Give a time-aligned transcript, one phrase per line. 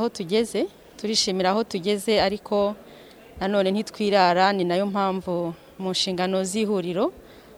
[0.00, 0.66] aho tugeze
[0.98, 2.74] turishimira aho tugeze ariko
[3.40, 7.12] nanone ntitwirara ni na yo mpamvu mu nshingano z'ihuriro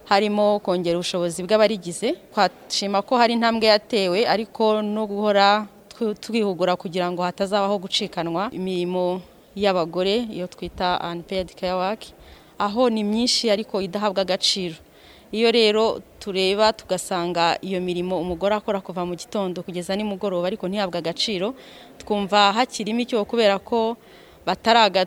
[0.04, 2.08] harimo kongera ubushobozi bw'abarigize.
[2.32, 5.64] Twashima ko hari intambwe yatewe ariko no guhora
[6.24, 9.22] twihugura kugira ngo hatazabaho gucikanwa imirimo
[9.62, 11.96] y'abagore iyo twita unpaid care
[12.58, 14.76] aho ni myinshi ariko idahabwa agaciro.
[15.32, 20.98] Iyo rero tureba tugasanga iyo mirimo umugore akora kuva mu gitondo kugeza nimugoroba ariko ntihabwe
[20.98, 21.54] agaciro
[21.98, 23.96] twumva hakirimo icyo kubera ko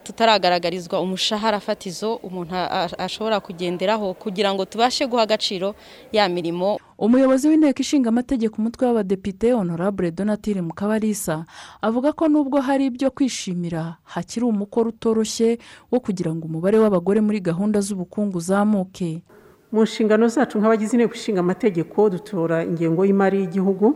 [0.03, 2.51] tutaragaragarizwa umushahara fatizo umuntu
[2.99, 5.75] ashobora kugenderaho kugira ngo tubashe guha agaciro
[6.11, 6.75] ya mirimo.
[6.99, 11.45] Umuyobozi w'inteko ishinga amategeko umutwe w'abadepite honorable donatire mukabarisa
[11.81, 15.57] avuga ko nubwo hari ibyo kwishimira hakiri umukoro utoroshye
[15.91, 19.23] wo kugira ngo umubare w'abagore muri gahunda z'ubukungu uzamuke.
[19.71, 23.87] Mu nshingano zacu nk'abagize inteko ishinga amategeko dutora ingengo y'imari y'igihugu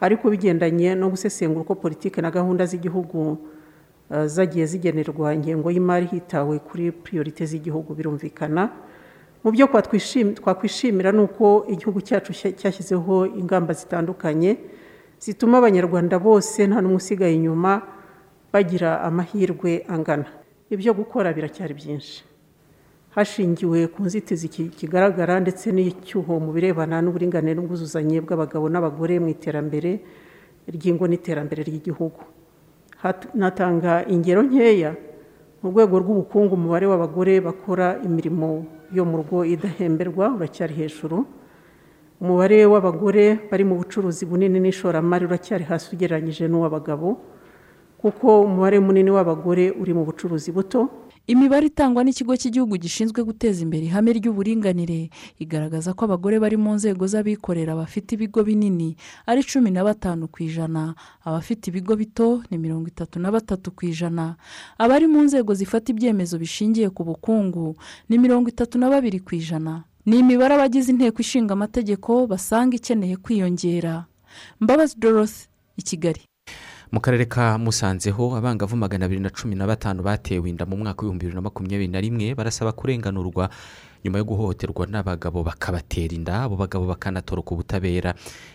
[0.00, 3.38] ariko bigendanye no gusesengura uko politiki na gahunda z'igihugu
[4.26, 8.62] zagiye zigenerwa ingengo y'imari hitawe kuri piriyorite z'igihugu birumvikana.
[9.44, 9.66] Mu byo
[10.40, 14.56] twakwishimira ni uko igihugu cyacu cyashyizeho ingamba zitandukanye
[15.20, 17.82] zituma abanyarwanda bose nta n'umwe usigaye inyuma
[18.52, 20.26] bagira amahirwe angana.
[20.74, 22.24] Ibyo gukora biracyari byinshi.
[23.14, 24.48] Hashingiwe ku nzitizi
[24.78, 30.02] kigaragara ndetse n'icyuho mu birebana n'uburinganire n'ubwuzuzanye bw'abagabo n'abagore mu iterambere
[30.66, 32.20] ry'ingo n'iterambere ry'igihugu.
[33.38, 34.96] Natanga ingero nkeya
[35.62, 41.22] mu rwego rw'ubukungu umubare w'abagore bakora imirimo yo mu rugo idahemberwa uracyari hejuru.
[42.18, 47.20] Umubare w'abagore bari mu bucuruzi bunini n'ishoramari uracyari hasi ugereranyije n'uw'abagabo
[48.00, 50.88] kuko umubare munini w'abagore uri mu bucuruzi buto.
[51.26, 55.08] Imibare itangwa n'ikigo cy'igihugu gishinzwe guteza imbere ihame ry'uburinganire
[55.40, 60.42] igaragaza ko abagore bari mu nzego z'abikorera bafite ibigo binini ari cumi na batanu ku
[60.44, 60.92] ijana
[61.24, 64.36] abafite ibigo bito ni mirongo itatu na batatu ku ijana
[64.76, 67.76] abari mu nzego zifata ibyemezo bishingiye ku bukungu
[68.08, 69.84] ni mirongo itatu na babiri ku ijana.
[70.04, 74.04] Ni imibare abagize inteko ishinga amategeko basanga ikeneye kwiyongera.
[74.60, 75.48] Mbabazi dorothe
[75.80, 76.20] i kigali.
[76.92, 81.02] Mu karere ka musanzeho abangavu magana abiri na cumi na batanu batewe inda mu mwaka
[81.02, 83.48] w'ibihumbi bibiri na makumyabiri na rimwe barasaba kurenganurwa
[84.04, 86.42] nyuma yo guhohoterwa n'abagabo bakabatera inda.
[86.44, 88.12] Abo bagabo bakanatoroka ubutabera.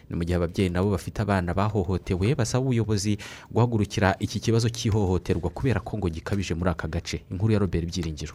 [0.09, 3.17] Ni mu gihe ababyeyi nabo bafite abana bahohotewe basaba ubuyobozi
[3.49, 7.25] guhagurukira iki kibazo cy'ihohoterwa kubera ko ngo gikabije muri aka gace.
[7.33, 8.33] Inkuru ya robert byiringiro.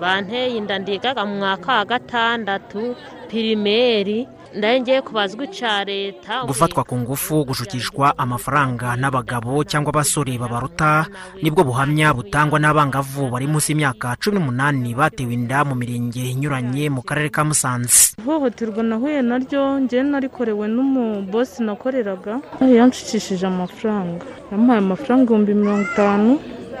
[0.00, 2.94] Banteye inda ndigaga mu mwaka wa gatandatu
[3.26, 4.28] pirimeri
[4.58, 11.06] ngiye kubazwa icya leta gufatwa ku ngufu gushukishwa amafaranga n'abagabo cyangwa abasore babaruta
[11.42, 16.90] ni bwo buhamya butangwa n'abangavu bari munsi y'imyaka cumi n'umunani batewe inda mu mirenge inyuranye
[16.90, 18.18] mu karere ka musanze.
[18.18, 22.42] Ihohoterwa nahuye naryo ngewe narikorewe n'umubosi nakoreraga.
[22.60, 24.24] Yanshikishije amafaranga.
[24.50, 26.30] Yamuhaye amafaranga ibihumbi mirongo itanu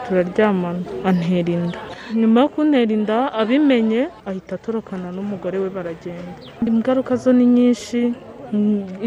[0.04, 1.78] turaryamana antera inda.
[2.14, 6.32] Nyuma yo kuntera inda abimenye ahita atorokana n'umugore we baragenda.
[6.66, 8.00] Ingaruka zo ni nyinshi.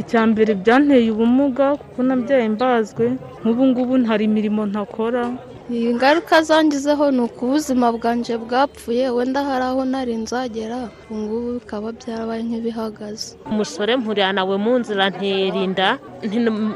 [0.01, 3.05] Icya mbere byanteye ubumuga kuko nabyaye mbazwe.
[3.43, 5.23] Nk'ubu ngubu hari imirimo ntakora.
[5.71, 11.91] Ingaruka zangizeho ni uko ubuzima bwanjye bwapfuye wenda hari aho nari nzagera ubu ngubu bikaba
[11.91, 13.37] byarabaye nk'ibihagaze.
[13.47, 15.89] Umusore mpurira nawe mu nzira ntera inda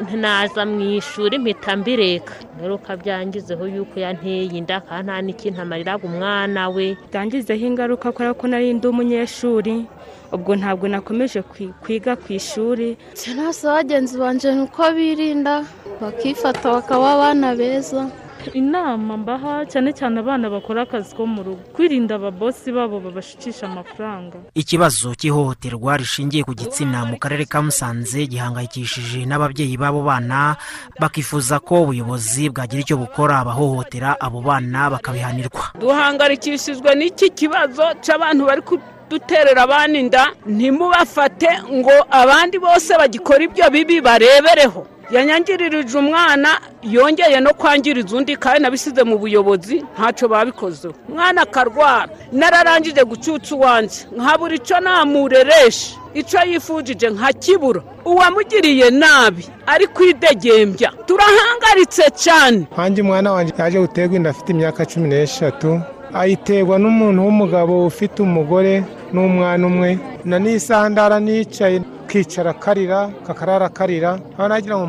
[0.08, 2.34] ntinaza mu ishuri mpita mbireka.
[2.56, 6.96] Ingaruka byangizeho yuko yanteye inda kandi nta n'ikintu amariraga umwana we.
[7.12, 9.75] Byangizeho ingaruka kubera ko nari ndi umunyeshuri
[10.36, 11.40] ubwo ntabwo nakomeje
[11.84, 12.96] kwiga ku ishuri.
[13.19, 15.54] Sinasaba bagenzi banjye ni uko birinda
[16.02, 18.08] bakifata bakaba abana beza.
[18.53, 21.62] Inama mbaha cyane cyane abana bakora akazi ko mu rugo.
[21.75, 24.38] Kwirinda ababosi babo babashikisha amafaranga.
[24.56, 30.56] Ikibazo cy'ihohoterwa rishingiye ku gitsina mu karere ka musanze gihangayikishije n'ababyeyi b'abo bana
[31.00, 35.75] bakifuza ko ubuyobozi bwagira icyo bukora abahohotera abo bana bakabihanirwa.
[35.80, 38.62] Duhangayikishijwe n'iki kibazo cy'abantu bari
[39.09, 44.84] duterera abana inda ntimubafate ngo abandi bose bagikora ibyo bibi barebereho.
[45.12, 46.50] Yanyangiririje umwana
[46.84, 52.09] yongeye no kwangiriza undi kandi nabisize mu buyobozi ntacyo babikozeho umwana akarwara.
[52.31, 54.00] Nararangije gucutsa uwanjye.
[54.18, 59.44] Nkabura icyo namureresha icyo yifujije nkakibura uwamugiriye nabi.
[59.65, 60.89] Ari kwidegembya.
[61.07, 62.68] Turahangaritse cyane.
[62.74, 65.81] Nkange umwana wanjye yaje guterwa inda afite imyaka cumi n'eshatu.
[66.13, 68.83] Ayiterwa n'umuntu w'umugabo ufite umugore
[69.13, 70.00] n'umwana umwe.
[70.25, 71.81] Na n'isaha ndara nicaye.
[72.07, 74.88] Kicara akarira kakarara karira aho nagira ngo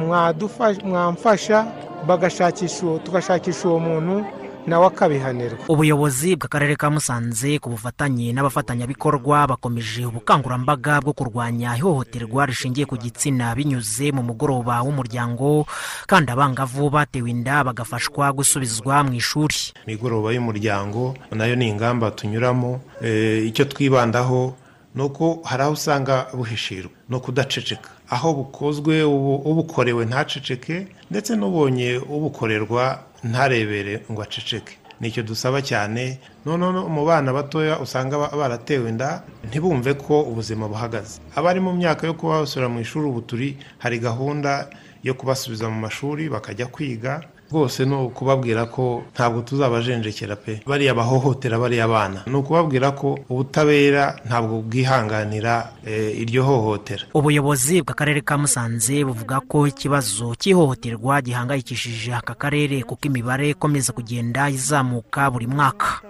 [0.85, 1.67] mwamfasha
[2.07, 4.27] bagashakisha tugashakisha uwo muntu
[4.69, 5.65] nawe akabihanirwa.
[5.69, 13.57] Ubuyobozi bw'akarere ka musanze ku bufatanye n'abafatanyabikorwa bakomeje ubukangurambaga bwo kurwanya ihohoterwa rishingiye ku gitsina
[13.57, 15.65] binyuze mu mugoroba w'umuryango
[16.07, 19.73] kandi abangavu batewe inda bagafashwa gusubizwa mu ishuri.
[19.89, 24.53] Imigoroba y'umuryango na yo ni ingamba tunyuramo Eh, icyo twibandaho
[24.99, 32.03] ni uko hari aho usanga buhishirwa no kudaceceka aho bukozwe ubu- ubukorewe ntaceceke ndetse n'ubonye
[32.03, 34.75] ubukorerwa ntarebere ngo aceceke.
[35.01, 36.19] Nicyo dusaba cyane.
[36.47, 41.21] Noneho mu bana batoya usanga ba- baratewe inda ntibumve ko ubuzima buhagaze.
[41.39, 44.67] Abari mu myaka yo kuba basubira mu ishuri ubu turi hari gahunda
[45.07, 50.61] yo kubasubiza mu mashuri bakajya kwiga rwose ni ukubabwira ko ntabwo tuzabajenjekera pe.
[50.67, 52.23] Bariya bahohotera bariya bana.
[52.27, 57.05] Ni ukubabwira ko ubutabera ntabwo bwihanganira eh, iryo hohotera.
[57.15, 64.51] Ubuyobozi bw'akarere ka musanze buvuga ko ikibazo cy'ihohoterwa gihangayikishije aka karere kuko imibare ikomeza kugenda
[64.51, 66.05] izamuka buri mwaka.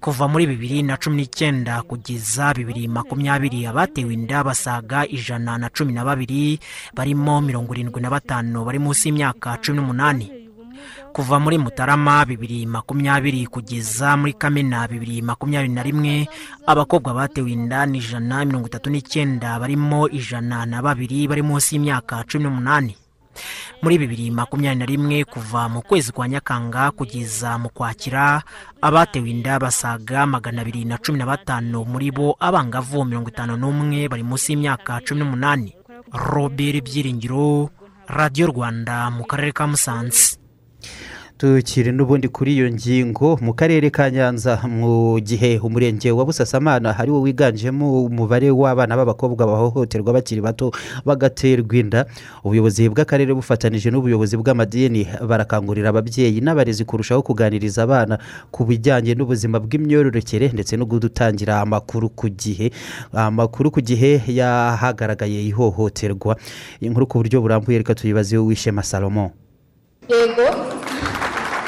[0.00, 5.92] Kuva muri bibiri na cumi n'icyenda kugeza bibiri makumyabiri abatewe inda basaga ijana na cumi
[5.92, 6.60] na babiri
[6.94, 10.43] barimo mirongo irindwi na batanu bari munsi y'imyaka cumi n'umunani.
[11.14, 16.14] Kuva muri mutarama bibiri makumyabiri kugeza muri kamena bibiri makumyabiri na rimwe
[16.66, 22.24] abakobwa batewe inda ni ijana mirongo itatu n'icyenda barimo ijana na babiri bari munsi y'imyaka
[22.26, 22.96] cumi n'umunani.
[23.82, 28.42] Muri bibiri makumyabiri na rimwe kuva mu kwezi kwa nyakanga kugeza mu kwakira
[28.82, 34.08] abatewe inda basaga magana abiri na cumi na batanu muri bo abangavu mirongo itanu n'umwe
[34.10, 35.70] bari munsi y'imyaka cumi n'umunani.
[36.10, 37.70] Robert byiringiro
[38.10, 40.42] radiyo rwanda mu karere ka musanze.
[41.36, 47.10] Tukiri n'ubundi kuri iyo ngingo mu karere ka nyanza mu gihe umurenge wa busasamana hari
[47.10, 50.70] wo wiganjemo umubare w'abana b'abakobwa bahohoterwa bakiri bato
[51.04, 52.06] bagaterwa inda.
[52.46, 58.14] Ubuyobozi bw'akarere bufatanyije n'ubuyobozi bw'amadini barakangurira ababyeyi n'abarezi kurushaho kuganiriza abana
[58.54, 62.70] ku bijyanye n'ubuzima bw'imyororokere ndetse no gutangira amakuru ku gihe.
[63.10, 66.38] Amakuru ku gihe yahagaragaye ihohoterwa.
[66.78, 69.34] Inkuru ku buryo burambuye reka tuyibazeho wishema salomo
[70.08, 70.46] yego.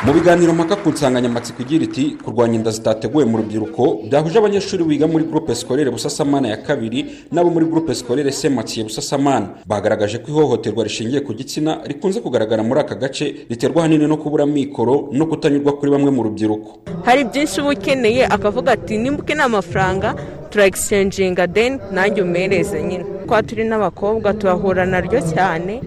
[0.05, 5.06] Mu biganiro mpaka ku nsanganyamatsiko igira iti kurwanya inda zitateguwe mu rubyiruko byahuje abanyeshuri biga
[5.09, 10.85] muri groupe scolaire busasamana ya kabiri n'abo muri groupe scolaire sematiye busasamana bagaragaje ko ihohoterwa
[10.85, 15.73] rishingiye ku gitsina rikunze kugaragara muri aka gace riterwa ahanini no kubura amikoro no kutanyurwa
[15.73, 16.71] kuri bamwe mu rubyiruko.
[17.05, 20.15] Hari byinshi uba ukeneye akavuga ati nimba ukeneye amafaranga
[20.50, 23.04] turagisenjinga deni nanjye umereze nyine.
[23.26, 25.81] Kwa turi n'abakobwa turahura naryo cyane.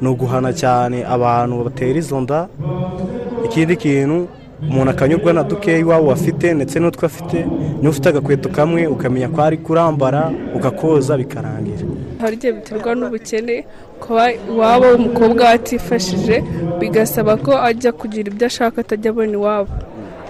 [0.00, 2.48] Ni uguhana cyane abantu batera izo nda.
[3.44, 4.28] Ikindi kintu
[4.62, 7.38] umuntu akanyurwa na dukeya iwabo afite ndetse n'utwo afite
[7.80, 11.84] niba ufite agakweto kamwe ukamenya ko ari kurambara ukakoza bikarangira.
[12.20, 13.64] Hari igihe biterwa n'ubukene
[14.00, 16.44] kuba iwabo w'umukobwa atifashije
[16.80, 19.72] bigasaba ko ajya kugira ibyo ashaka atajya abona iwabo.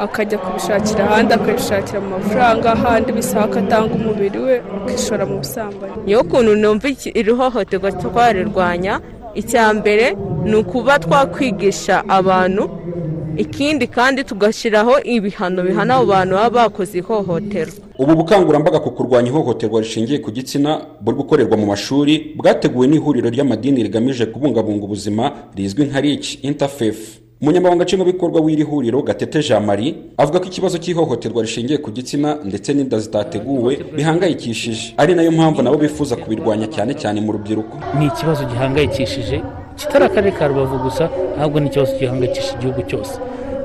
[0.05, 5.95] Akajya kubishakira ahandi akabishakira mu mafaranga ahandi bisaba ko atanga umubiri we akishora mu busambanyi.
[6.07, 6.89] Niyo kuntu numva
[7.21, 8.95] iri hohoterwa twarirwanya
[9.41, 12.65] icya mbere ni ukuba twakwigisha abantu
[13.37, 17.75] ikindi kandi tugashyiraho ibihano bihana abo bantu baba bakoze ihohoterwa.
[18.01, 23.83] Ubu bukangurambaga ku kurwanya ihohoterwa rishingiye ku gitsina buri gukorerwa mu mashuri bwateguwe n'ihuriro ry'amadini
[23.83, 25.25] rigamije kubungabunga ubuzima
[25.57, 27.21] rizwi nka rich interfaith.
[27.43, 32.75] Umunyamabanga nshingwabikorwa w'iri huriro gatete jean marie avuga ko ikibazo cy'ihohoterwa rishingiye ku gitsina ndetse
[32.75, 34.95] n'inda zitateguwe bihangayikishije.
[34.97, 37.75] Ari na yo mpamvu nabo bifuza kubirwanya cyane cyane mu rubyiruko.
[37.99, 39.43] Ni ikibazo gihangayikishije
[39.77, 41.09] kitari akarere ka rubavu gusa
[41.41, 43.15] ahubwo ni ikibazo gihangayikishije igihugu cyose.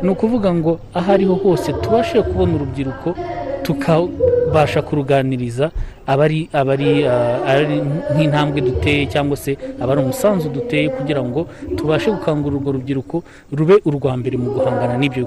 [0.02, 3.16] Ni ukuvuga ngo aho ariho hose tubashe kubona urubyiruko
[3.64, 5.72] tukabasha kuruganiriza
[6.08, 7.82] abari ah, ari
[8.14, 14.18] nk'intambwe duteye cyangwa se abari umusanzu duteye kugira ngo tubashe gukangurira urwo rubyiruko rube urwa
[14.18, 15.26] mbere mu guhangana n'ibyo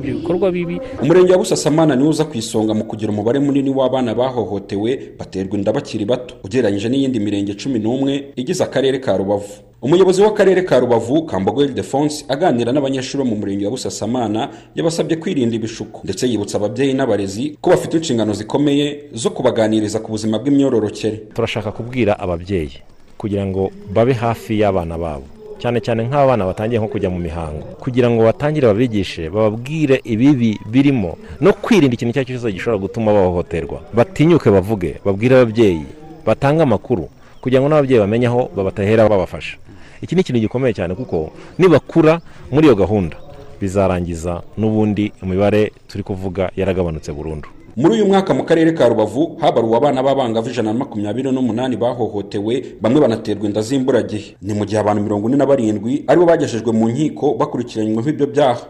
[0.00, 0.80] bikorwa bibi.
[1.02, 5.72] Umurenge wa busasamana niwo uza ku isonga mu kugira umubare munini w'abana bahohotewe baterwa inda
[5.72, 6.34] bakiri bato.
[6.44, 9.66] Ugereranyije n'iyindi mirenge cumi n'umwe igize akarere ka rubavu.
[9.82, 15.54] Umuyobozi w'akarere ka rubavu kambogwe ildefonse aganira n'abanyeshuri bo mu murenge wa busasamana yabasabye kwirinda
[15.56, 19.30] ibishuko ndetse yibutsa ababyeyi n'abarezi ko bafite inshingano zikomeye zo
[19.66, 21.16] kubaganiriza ku buzima bw'imyororokere.
[21.34, 22.78] Turashaka kubwira ababyeyi
[23.18, 25.24] kugira ngo babe hafi y'abana babo
[25.58, 31.18] cyane cyane nk'abana batangiye nko kujya mu mihango kugira ngo batangire babigishe bababwire ibibi birimo
[31.40, 33.78] no kwirinda ikintu icyo ari cyo cyose gishobora gutuma bahohoterwa.
[33.90, 35.86] Batinyuke bavuge babwire ababyeyi
[36.26, 37.08] batange amakuru
[37.42, 39.56] kugira ngo n'ababyeyi bamenye aho babatahera babafasha.
[40.02, 42.20] Iki ni ikintu gikomeye cyane kuko nibakura
[42.52, 43.16] muri iyo gahunda
[43.60, 47.48] bizarangiza n'ubundi imibare turi kuvuga yaragabanutse burundu.
[47.76, 52.76] Muri uyu mwaka mu karere ka rubavu habaruwe abana b'abangavu ijana na makumyabiri n'umunani bahohotewe
[52.80, 54.36] bamwe banaterwa inda z'imburagihe.
[54.42, 58.26] Ni mu gihe abantu mirongo ine na barindwi ari bo bagejejwe mu nkiko bakurikiranyweho ibyo
[58.26, 58.64] byaha.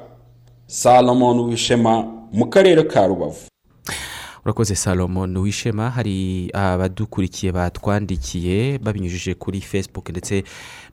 [0.66, 3.46] Salomon wishema mu karere ka rubavu.
[4.46, 10.44] Urakoze salomon wishema hari abadukurikiye batwandikiye babinyujije kuri facebook ndetse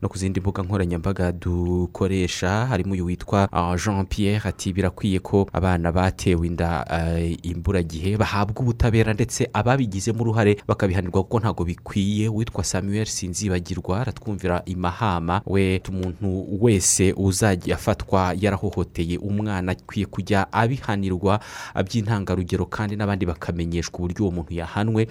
[0.01, 2.65] no ku zindi mbuga nkoranyambaga dukoresha.
[2.65, 8.61] Harimo uyu witwa ah, jean pierre ati birakwiye ko abana batewe inda eh, imburagihe bahabwa
[8.61, 12.29] ubutabera ndetse ababigizemo uruhare bakabihanirwa kuko ntabwo bikwiye.
[12.29, 21.39] Witwa samuel sinzibagirwa aratwumvira imahama we umuntu wese uzajya afatwa yarahohoteye umwana akwiye kujya abihanirwa
[21.85, 25.07] by'intangarugero kandi n'abandi bakamenyeshwa uburyo uwo muntu yahanwe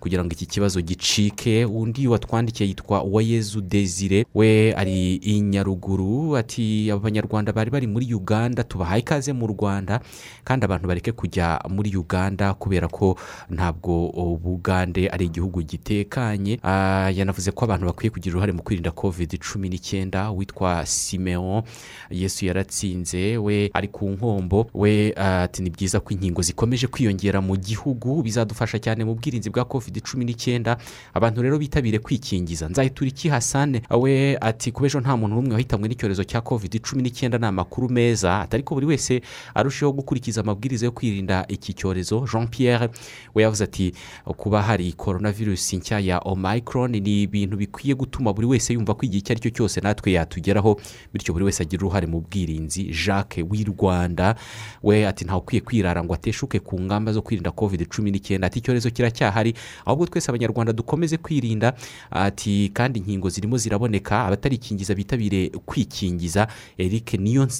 [0.00, 1.64] kugira ngo iki kibazo gicike.
[1.64, 8.64] Undi watwandikiye yitwa uwayezu desire we ari i nyaruguru ati abanyarwanda bari bari muri uganda
[8.64, 10.00] tubahaye ikaze mu rwanda
[10.44, 13.16] kandi abantu bareke kujya muri uganda kubera ko
[13.50, 16.58] ntabwo ubugande ari igihugu gitekanye.
[16.62, 21.62] Ah, yanavuze ko abantu bakwiye kugira uruhare mu kwirinda covid cumi n'icyenda witwa simeon.
[22.10, 24.66] Yesu yaratsinze we ari ku nkombo.
[24.74, 27.73] We ah, ati ni byiza ko inkingo zikomeje kwiyongera mu gihugu
[28.22, 30.76] bizadufasha cyane mu bwirinzi bwa covid cumi n'icyenda.
[31.14, 32.68] Abantu rero bitabire kwikingiza.
[32.68, 37.02] Nzahitura iki hasane we ati kuba ejo nta muntu n'umwe wahitanwe n'icyorezo cya covid cumi
[37.02, 38.40] n'icyenda ni amakuru meza.
[38.40, 39.20] Ati ariko buri wese
[39.54, 42.26] arushaho gukurikiza amabwiriza yo kwirinda iki cyorezo.
[42.32, 42.88] Jean pierre
[43.34, 43.92] we yavuze ati
[44.36, 49.02] kuba hari korona virusi nshya ya omicron ni ibintu bikwiye gutuma buri wese yumva ko
[49.06, 50.80] igihe icyo ari cyo cyose natwe yatugeraho.
[51.12, 52.84] Bityo buri wese agira uruhare mu bwirinzi.
[52.92, 54.34] Jacques w'i rwanda
[54.82, 58.46] we ati ntawe ukwiye kwirara ngo ateshuke ku ngamba zo kwirinda covid cumi n'icyenda.
[58.46, 59.54] Ati icyorezo kiracyahari
[59.86, 61.72] ahubwo twese abanyarwanda dukomeze kwirinda.
[62.10, 66.48] Ati kandi inkingo zirimo ziraboneka abatarikingiza bitabire kwikingiza.
[66.78, 67.14] Eric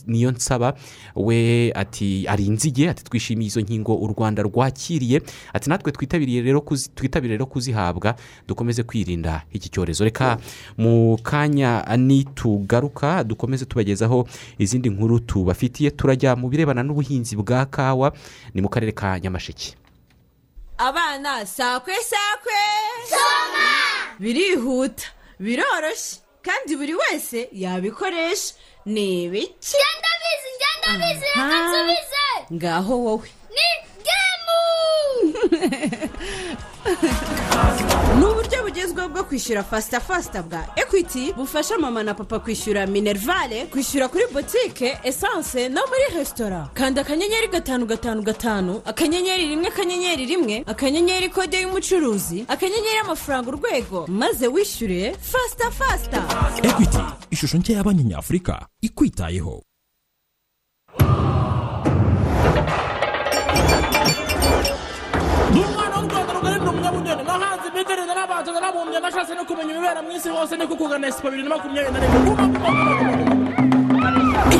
[0.07, 0.75] niyo nsaba
[1.17, 2.91] we ati ari inzige?
[2.91, 5.23] Ati twishimiye izo nkingo u rwanda rwakiriye.
[5.53, 6.61] Ati natwe twitabiriye rero
[6.95, 8.15] twitabire rero kuzihabwa
[8.49, 10.05] dukomeze kwirinda iki cyorezo.
[10.05, 10.39] Reka
[10.79, 15.91] mu kanya nitugaruka dukomeze tubagezaho izindi nkuru tubafitiye.
[15.91, 18.13] Turajya mu birebana n'ubuhinzi bwa kawa
[18.55, 19.75] ni mu karere ka nyamasheke.
[20.78, 22.52] Abana sakwe sakwe.
[24.19, 25.07] Birihuta
[25.40, 28.54] biroroshye kandi buri wese yabikoresha.
[28.87, 29.76] Ni ibiki?
[29.99, 31.49] Ndabizi ndabizi Aha.
[31.49, 32.25] reka nsubize.
[32.52, 33.28] Ngaho wowe.
[33.54, 33.66] Ni
[38.19, 43.67] ni uburyo bugezweho bwo kwishyura fasita fasita bwa ekwiti bufasha mama na papa kwishyura minerivare
[43.67, 50.27] kwishyura kuri botike esanse no muri resitora kanda akanyenyeri gatanu gatanu gatanu akanyenyeri rimwe akanyenyeri
[50.27, 54.07] rimwe akanyenyeri kode y'umucuruzi akanyenyeri amafaranga urwego.
[54.07, 56.23] Maze wishyure fasita fasita
[56.63, 56.99] ekwiti
[57.31, 59.63] ishusho nshya ya banki nyafurika ikwitayeho.
[68.45, 71.93] Narabanza narabumbye nashatse no kumenya ibibera mu isi hose niko kugana esipo bibiri na makumyabiri
[71.95, 73.44] na rimwe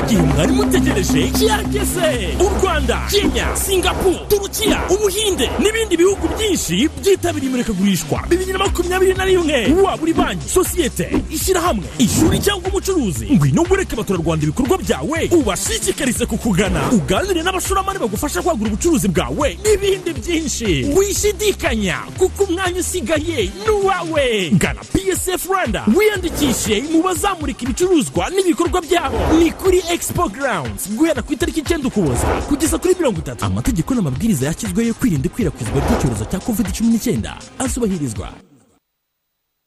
[0.03, 8.19] igihe mwari mutegereje cyageze u rwanda kenya singapuru turukiya ubuhinde n'ibindi bihugu byinshi byitabiriye imurikagurishwa.
[8.29, 9.73] Bibiri na makumyabiri na rimwe.
[9.83, 13.27] Waba uri banki sosiyete ishyirahamwe ishuri cyangwa umucuruzi.
[13.33, 16.81] Ngwino wereke abaturarwanda ibikorwa byawe ubashishikarize kukugana.
[16.93, 19.59] Uganire n'abashoramari bagufasha kwagura ubucuruzi bwawe.
[19.65, 20.87] N'ibindi byinshi.
[20.97, 24.51] Wishidikanya kuko umwanya usigaye ni uwawe.
[24.59, 25.85] Gana psf rwanda.
[25.97, 32.27] Wiyandikishe mu bazamurika ibicuruzwa n'ibikorwa byabo ni kuri expo grounds guhera ku itariki icyenda ukuboza
[32.49, 37.39] kugeza kuri mirongo itatu amategeko n'amabwiriza yashyizweho yo kwirinda ikwirakwizwa ry'icyorezo cya covid cumi n'icyenda
[37.59, 38.29] azubahirizwa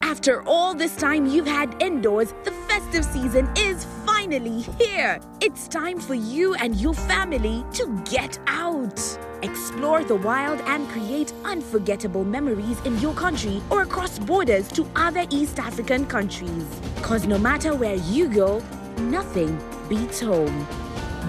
[0.01, 5.19] After all this time you've had indoors, the festive season is finally here.
[5.41, 8.99] It's time for you and your family to get out.
[9.43, 15.25] Explore the wild and create unforgettable memories in your country or across borders to other
[15.29, 16.65] East African countries.
[16.95, 18.61] Because no matter where you go,
[18.99, 19.57] nothing
[19.89, 20.65] beats home.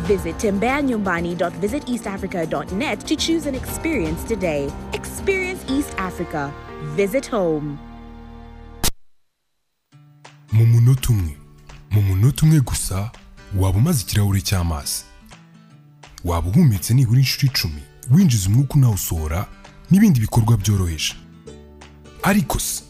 [0.07, 4.71] Visit timbeanyumbani.visiteastafrica.net to choose an experience today.
[4.93, 6.53] Experience East Africa.
[6.97, 7.79] Visit home.
[10.53, 11.37] mu munota umwe
[11.91, 13.11] mu munota umwe gusa
[13.57, 15.05] waba umaze ikirahure cy'amazi
[16.25, 19.47] waba uhumetse nibura inshuro icumi winjiza umwuka unawusohora
[19.91, 21.15] n'ibindi bikorwa byoroheje
[22.23, 22.83] ariko se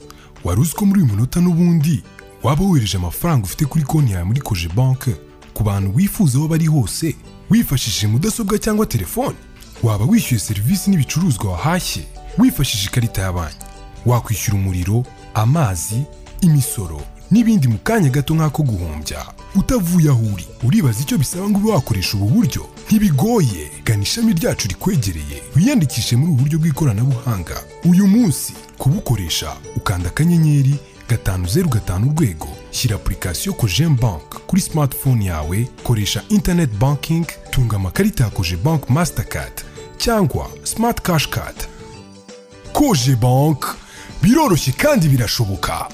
[0.45, 2.03] wari uzi ko muri uyu munota n'ubundi
[2.43, 5.17] waba wohereje amafaranga ufite kuri konti yawe muri koje banke
[5.55, 7.17] ku bantu wifuza aho bari hose
[7.51, 9.35] wifashishije mudasobwa cyangwa telefone?
[9.83, 12.03] Waba wishyuye serivisi n'ibicuruzwa wahashye
[12.39, 13.57] wifashishije ikarita ya banki?
[14.07, 15.05] Wakwishyura umuriro
[15.35, 16.03] amazi
[16.41, 19.27] imisoro n'ibindi mu kanya gato nk'ako guhumbya.
[19.55, 22.67] Utavuye aho uri uribaza icyo bisaba ngo ube wakoresha ubu buryo?
[22.87, 23.71] Ntibigoye.
[23.85, 27.65] Gana ishami ryacu rikwegereye wiyandikishe muri ubu buryo bw'ikoranabuhanga.
[27.85, 30.75] Uyu munsi kubukoresha ukanda akanyenyeri
[31.09, 37.77] gatanu zeru gatanu urwego shyira apurikasiyo kojemu banki kuri smartphone yawe koresha internet banking tunga
[37.77, 39.63] amakarita ya koje banki masitakadi
[39.99, 41.65] cyangwa simati kashi kadi
[42.73, 43.67] koje banki
[44.23, 45.89] biroroshye kandi birashoboka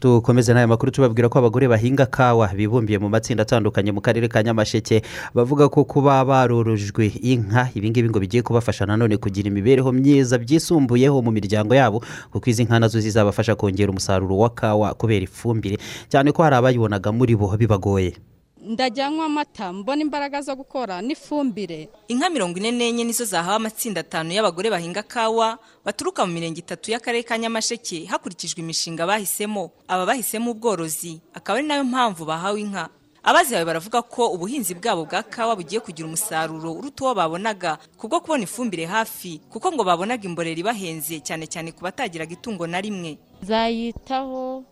[0.00, 4.42] dukomeze n'aya makuru tubabwira ko abagore bahinga kawa bibumbiye mu matsinda atandukanye mu karere ka
[4.42, 5.02] nyamasheke
[5.36, 11.30] bavuga ko kuba barorojwe inka ibingibi ngo bigiye kubafasha nanone kugira imibereho myiza byisumbuyeho mu
[11.30, 12.00] miryango yabo
[12.32, 15.76] kuko izi nka na zo zizabafasha kongera umusaruro wa kawa kubera ifumbire.
[16.08, 18.16] Cyane ko hari abayibonaga muri bo bibagoye.
[18.62, 21.88] Ndajyanywa amata mbona imbaraga zo gukora n'ifumbire.
[22.08, 26.90] Inka mirongo ine n'enye nizo zahawe amatsinda atanu y'abagore bahinga kawa baturuka mu mirenge itatu
[26.90, 29.70] y'akarere ka nyamasheke hakurikijwe imishinga bahisemo.
[29.88, 32.88] Aba bahisemo ubworozi akaba ari na yo mpamvu bahawe inka.
[33.22, 38.44] Abazihawe baravuga ko ubuhinzi bwabo bwa kawa bugiye kugira umusaruro uruta uwo babonaga kubwo kubona
[38.48, 43.18] ifumbire hafi kuko ngo babonaga imborera ibahenze cyane cyane ku batagiraga itungo na rimwe.
[43.44, 44.64] Nzayitaho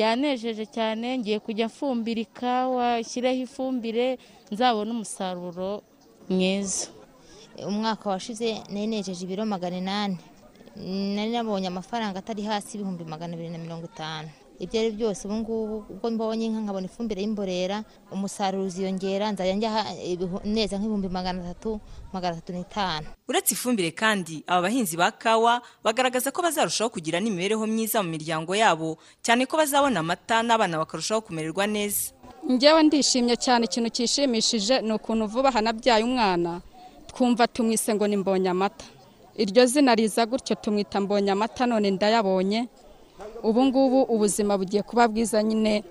[0.00, 4.06] yanejeje cyane ngiye kujya mfumbira ikawa ishyireho ifumbire
[4.52, 5.70] nzabona umusaruro
[6.30, 6.86] mwiza.
[7.70, 10.16] Umwaka washize nari nejeje ibiro magana inani
[11.14, 14.28] nari nabonye amafaranga atari hasi ibihumbi magana abiri na mirongo itanu.
[14.58, 19.70] Ibyo ari byose ubu ngubu ubwo mbonye inka nkabona ifumbire y'imborera umusaruro uziyongera nzajya njya
[20.44, 21.80] neza nk'ibihumbi magana atatu
[22.12, 23.06] magana atatu n'itanu.
[23.28, 28.56] Uretse ifumbire kandi aba bahinzi ba kawa bagaragaza ko bazarushaho kugira n'imibereho myiza mu miryango
[28.56, 32.12] yabo cyane ko bazabona amata n'abana bakarushaho kumererwa neza.
[32.50, 36.60] Ngewe ndishimye cyane ikintu cyishimishije ni ukuntu vuba hanabyaye umwana.
[37.10, 38.84] Twumva tumwise ngo ni mbonye amata.
[39.36, 42.68] Iryo zina riza gutyo tumwita mbonye amata none ndayabonye.
[43.42, 45.84] Ubu ngubu ubuzima bugiye kuba bwiza nyine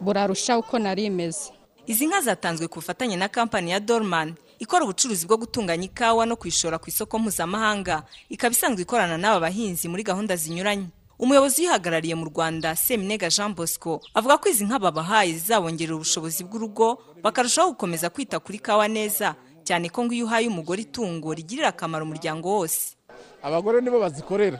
[0.00, 1.50] burarushaho uko nari imeze.
[1.86, 6.36] Izi nka zatanzwe ku bufatanye na kampani ya dorman ikora ubucuruzi bwo gutunganya ikawa no
[6.36, 8.02] kuyishora ku isoko mpuzamahanga.
[8.30, 10.86] Ikaba isanzwe ikorana n'aba bahinzi muri gahunda zinyuranye.
[11.18, 16.98] Umuyobozi uyihagarariye mu rwanda seminega jean bosco avuga ko izi nka babahaye zizabongerera ubushobozi bw'urugo
[17.22, 22.02] bakarushaho gukomeza kwita kuri kawa neza cyane ko ngo iyo uhaye umugore itungo rigirira akamaro
[22.06, 22.94] umuryango wose.
[23.42, 24.58] Abagore nibo bazikorera.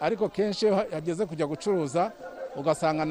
[0.00, 2.12] Ariko kenshi iyo hageze kujya gucuruza
[2.56, 3.04] ugasanga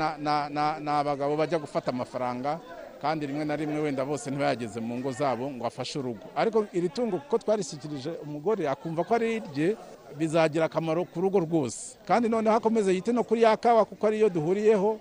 [0.80, 2.60] ni abagabo bajya gufata amafaranga
[3.02, 6.28] kandi rimwe na rimwe wenda bose ntibayageze mu ngo zabo ngo afashe urugo.
[6.36, 9.78] Ariko iri tungo kuko twarishyikirije umugore akumva ko ari irye
[10.20, 11.96] bizagira akamaro ku rugo rwose.
[12.08, 15.00] Kandi noneho akomeze yite no kuri ya kawa kuko ariyo duhuriyeho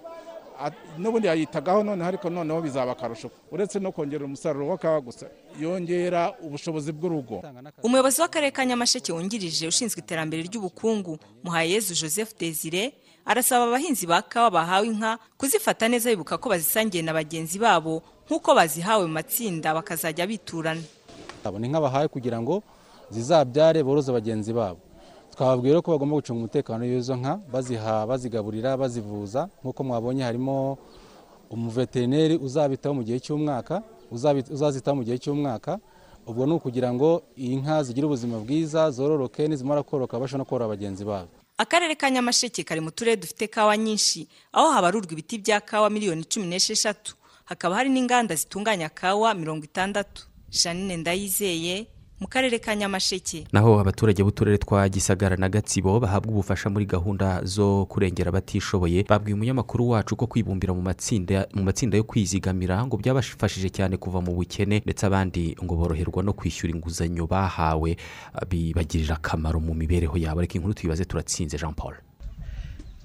[0.99, 5.27] n'ubundi yayitagaho noneho ariko noneho bizaba akarusho uretse no kongera umusaruro wa kawa gusa
[5.61, 7.43] yongera ubushobozi bw'urugo.
[7.83, 12.93] Umuyobozi w'akarere ka nyamasheke wungirije ushinzwe iterambere ry'ubukungu muhayezu joseph desire
[13.25, 18.55] arasaba abahinzi ba kawa bahawe inka kuzifata neza bibuka ko bazisangiye na bagenzi babo nk'uko
[18.57, 20.81] bazihawe mu matsinda bakazajya biturana.
[21.59, 22.63] Ni inka bahawe kugira ngo
[23.11, 24.81] zizabyare boroze bagenzi babo.
[25.39, 29.47] Twababwira ko bagomba gucunga umutekano w'izo nka baziha bazigaburira bazivuza.
[29.63, 30.79] Nk'uko mwabonye harimo
[31.51, 33.83] umuveterineri uzabitaho mu gihe cy'umwaka
[34.51, 35.79] uzazitaho mu gihe cy'umwaka.
[36.27, 40.69] Ubwo ni ukugira ngo iyi nka zigire ubuzima bwiza zororoke nizimara koroka babashe no korora
[40.75, 41.31] bagenzi babo.
[41.59, 44.27] Akarere ka nyamasheke kari mu turere dufite kawa nyinshi.
[44.53, 47.15] Aho habarurwa ibiti bya kawa miliyoni cumi n'esheshatu.
[47.47, 50.27] Hakaba hari n'inganda zitunganya kawa mirongo itandatu.
[50.51, 51.87] Janine ndayizeye
[52.21, 53.47] mu karere ka nyamasheke.
[53.53, 59.05] Naho abaturage b'uturere twa gisagara na gatsibo bahabwa ubufasha muri gahunda zo kurengera abatishoboye.
[59.09, 64.21] Babwiye umunyamakuru wacu ko kwibumbira mu matsinda mu matsinda yo kwizigamira ngo byabafashije cyane kuva
[64.21, 67.97] mu bukene ndetse abandi ngo boroherwa no kwishyura inguzanyo bahawe
[68.51, 70.41] bibagirira akamaro mu mibereho yabo.
[70.41, 71.95] Reka inkuru tuyibaze turatsinze jean paul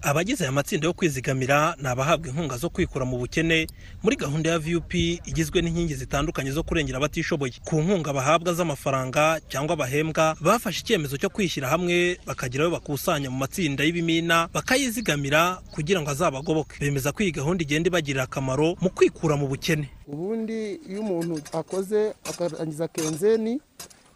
[0.03, 3.67] abagize aya matsinda yo kwizigamira ni abahabwa inkunga zo kwikura mu bukene
[4.03, 7.53] muri gahunda ya vup igizwe n'inkingi zitandukanye zo kurengera abatishoboye.
[7.63, 13.37] Ku nkunga bahabwa z'amafaranga cyangwa bahembwa bafashe icyemezo cyo kwishyira hamwe bakagira ayo bakusanya mu
[13.39, 16.75] matsinda y'ibimina bakayizigamira kugira ngo azabagoboke.
[16.83, 19.87] Bemeza ko iyi gahunda igenda ibagirira akamaro mu kwikura mu bukene.
[20.07, 23.61] Ubundi iyo umuntu akoze akarangiza kenzeni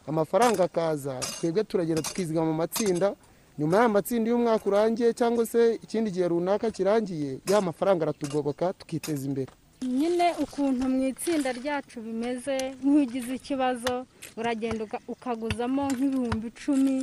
[0.08, 3.16] amafaranga akaza twebwe turagenda tukizigama mu matsinda
[3.60, 9.26] nyuma y'aya matsinda y'umwaka urangiye cyangwa se ikindi gihe runaka kirangiye ya mafaranga aratugoboka tukiteza
[9.28, 9.52] imbere.
[9.82, 13.94] Nyine ukuntu mu itsinda ryacu bimeze nk'ugize ikibazo
[14.40, 16.96] uragenda ukaguzamo nk'ibihumbi icumi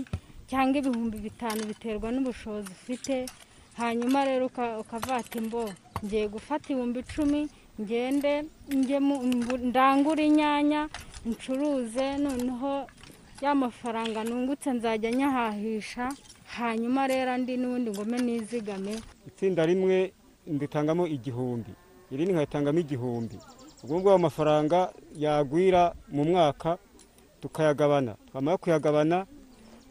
[0.50, 3.14] cyangwa ibihumbi bitanu biterwa n'ubushobozi ufite
[3.80, 4.46] hanyuma rero
[4.82, 5.70] ukavata imbo.
[6.04, 7.40] Ngiye gufata ibihumbi icumi
[7.80, 8.32] ngende
[9.70, 10.88] ndangure inyanya
[11.26, 12.86] ncuruze noneho
[13.42, 16.06] ya mafaranga nungutse nzajya nyahahisha.
[16.58, 18.94] Hanyuma rero andi n'ubundi ngome nizigame.
[19.26, 20.12] Itsinda rimwe
[20.46, 21.72] nditangamo igihumbi.
[22.10, 23.36] Irindi nkayitangamo igihumbi.
[23.84, 26.78] Ubwo ngubwo amafaranga yagwira mu mwaka
[27.40, 28.14] tukayagabana.
[28.30, 29.26] Twamara kuyagabana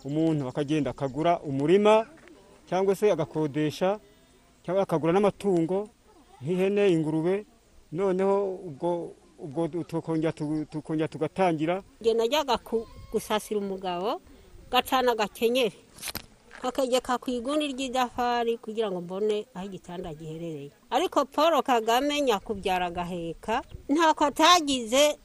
[0.05, 2.05] umuntu akagenda akagura umurima
[2.69, 3.99] cyangwa se agakodesha
[4.65, 5.89] cyangwa akagura n'amatungo
[6.41, 7.45] nk'ihene ingurube.
[7.91, 11.83] Noneho ubwo ubwo tukongera tu- tukongera tugatangira.
[12.01, 14.21] Njye najyaga ku- gusasira umugabo
[14.71, 15.77] gacana agakenyeri
[16.63, 20.71] kakegeka ku igundi ry'idafari kugira ngo mbone aho igitanda giherereye.
[20.89, 25.19] Ariko paul kagame nyakubyara agaheka ntako atagize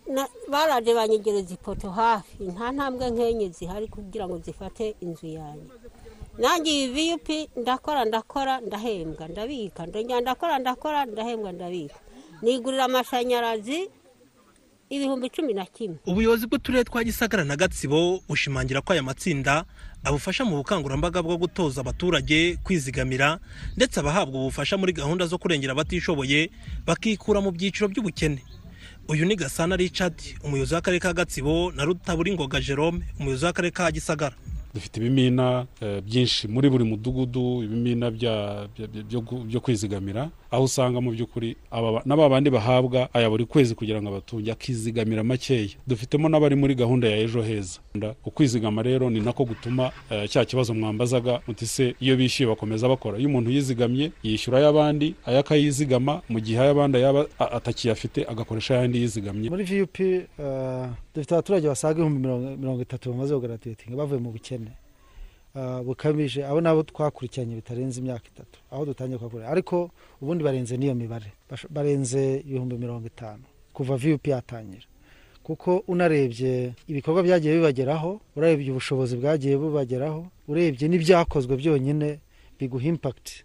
[0.50, 2.42] baraje banyegereza ipoto hafi.
[2.42, 5.70] Nta ntambwe nk'enye zihari kugira ngo zifate inzu yanjye.
[6.38, 9.86] Nanjye iyi viyupi ndakora ndakora ndahembwa ndabika.
[9.86, 11.98] Ndongera ndakora ndakora ndahembwa ndabika.
[12.42, 13.90] Nigurira amashanyarazi
[14.90, 15.96] ibihumbi cumi na kimwe.
[16.06, 19.64] Ubuyobozi bw'uturere twa gisagara na gatsibo bushimangira ko aya matsinda
[20.04, 23.38] abufasha mu bukangurambaga bwo gutoza abaturage kwizigamira
[23.76, 26.50] ndetse abahabwa ubufasha muri gahunda zo kurengera abatishoboye
[26.86, 28.40] bakikura mu byiciro by'ubukene.
[29.08, 34.36] Uyu ni gasana richard umuyobozi w'akarere ka gatsibo na rutaburingoga jerome umuyobozi w'akarere ka gisagara.
[34.78, 41.92] Dufite ibimina eh, byinshi muri buri mudugudu ibimina byo kwizigamira aho usanga mu by'ukuri aba
[41.92, 45.68] ba- n'aba bandi bahabwa aya buri kwezi kugira ngo abatunge akizigamira makeya.
[45.86, 47.80] Dufitemo n'abari muri gahunda ya ejo heza.
[48.24, 53.18] Ukwizigama rero ni nako gutuma eh, cya kibazo mwambazaga muti se iyo bishyuye bakomeza bakora.
[53.18, 59.50] Iyo umuntu yizigamye yishyura ay'abandi aya akayizigama mu gihe ay'abandi yaba atakiyafite agakoresha ayandi yizigamye.
[59.50, 64.67] Muri vup eh, dufite abaturage basaga ibihumbi mirongo- itatu bamaze kugaratitinga bavuye mu bukene.
[65.84, 66.44] Bukabije.
[66.46, 68.58] Abo nabo twakurikiranye bitarenze imyaka itatu.
[68.70, 69.90] Aho dutangiye kubakorera ariko
[70.22, 71.32] ubundi barenze n'iyo mibare.
[71.70, 73.42] Barenze ibihumbi mirongo itanu.
[73.72, 74.86] Kuva vup yatangira.
[75.42, 82.18] Kuko unarebye ibikorwa byagiye bibageraho urebye ubushobozi bwagiye bubageraho urebye n'ibyakozwe byonyine
[82.60, 83.44] biguha impakiti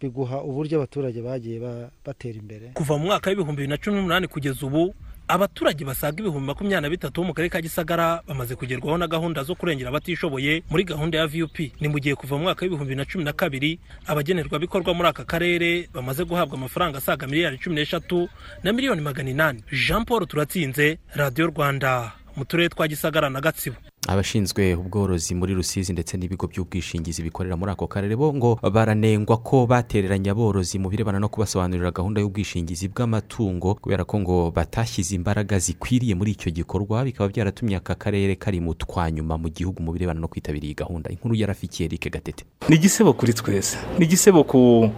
[0.00, 2.66] biguha uburyo abaturage bagiye ba- batera imbere.
[2.74, 4.94] Kuva mu mwaka w'ibihumbi bibiri na cumi n'umunani kugeza ubu
[5.28, 9.42] abaturage basaga ibihumbi makumyabiri na bitatu bo mu karere ka gisagara bamaze kugerwaho na gahunda
[9.42, 12.98] zo kurengera abatishoboye muri gahunda ya vup ni mu gihe kuva mu mwaka w'ibihumbi bibiri
[13.02, 18.28] na cumi na kabiri abagenerwabikorwa muri aka karere bamaze guhabwa amafaranga asaga miliyari cumi n'eshatu
[18.62, 19.64] na miliyoni magana inani.
[19.72, 23.76] Jean paul turatsinze radiyo rwanda mu turere twa gisagara na gatsibo.
[24.06, 29.66] Abashinzwe ubworozi muri rusizi ndetse n'ibigo by'ubwishingizi bikorera muri ako karere bo ngo baranengwa ko
[29.66, 36.14] batereranye aborozi mu birebana no kubasobanurira gahunda y'ubwishingizi bw'amatungo kubera ko ngo batashyize imbaraga zikwiriye
[36.14, 40.28] muri icyo gikorwa bikaba byaratumye aka karere kari mu twanyuma mu gihugu mu birebana no
[40.28, 41.10] kwitabira iyi gahunda.
[41.10, 42.44] Inkuru yarafikiye Eric gatete.
[42.68, 43.76] Ni igisebo kuri twese.
[43.98, 44.90] Ni igisebo ku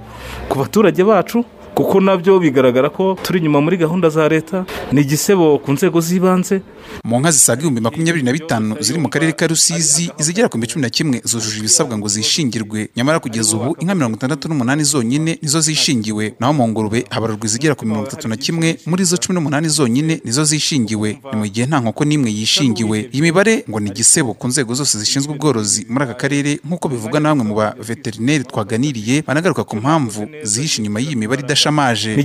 [0.57, 1.44] baturage bacu
[1.75, 4.64] kuko na byo bigaragara ko turi inyuma muri gahunda za leta.
[4.92, 6.61] Ni igisebo ku nzego z'ibanze
[7.05, 10.66] mu nka zisaga ibihumbi makumyabiri na bitanu ziri mu karere ka rusizi izigera ku bihumbi
[10.72, 12.88] cumi na kimwe zujuje ibisabwa ngo zishingirwe.
[12.96, 16.35] Nyamara kugeza ubu inka mirongo itandatu n'umunani zonyine nizo zishingiwe.
[16.40, 20.20] Naho mu ngurube habarurwa izigera ku mirongo itatu na kimwe muri zo cumi n'umunani zonyine
[20.24, 21.18] nizo zishingiwe.
[21.33, 23.09] Ni mu gihe nta nkoko n'imwe yishingiwe.
[23.12, 27.20] Iyi mibare ngo ni igisebo ku nzego zose zishinzwe ubworozi muri aka karere nk'uko bivugwa
[27.20, 32.16] na bamwe mu ba veterineri twaganiriye banagaruka ku mpamvu zihishe inyuma y'iyi mibare idashamaje.
[32.16, 32.22] Ni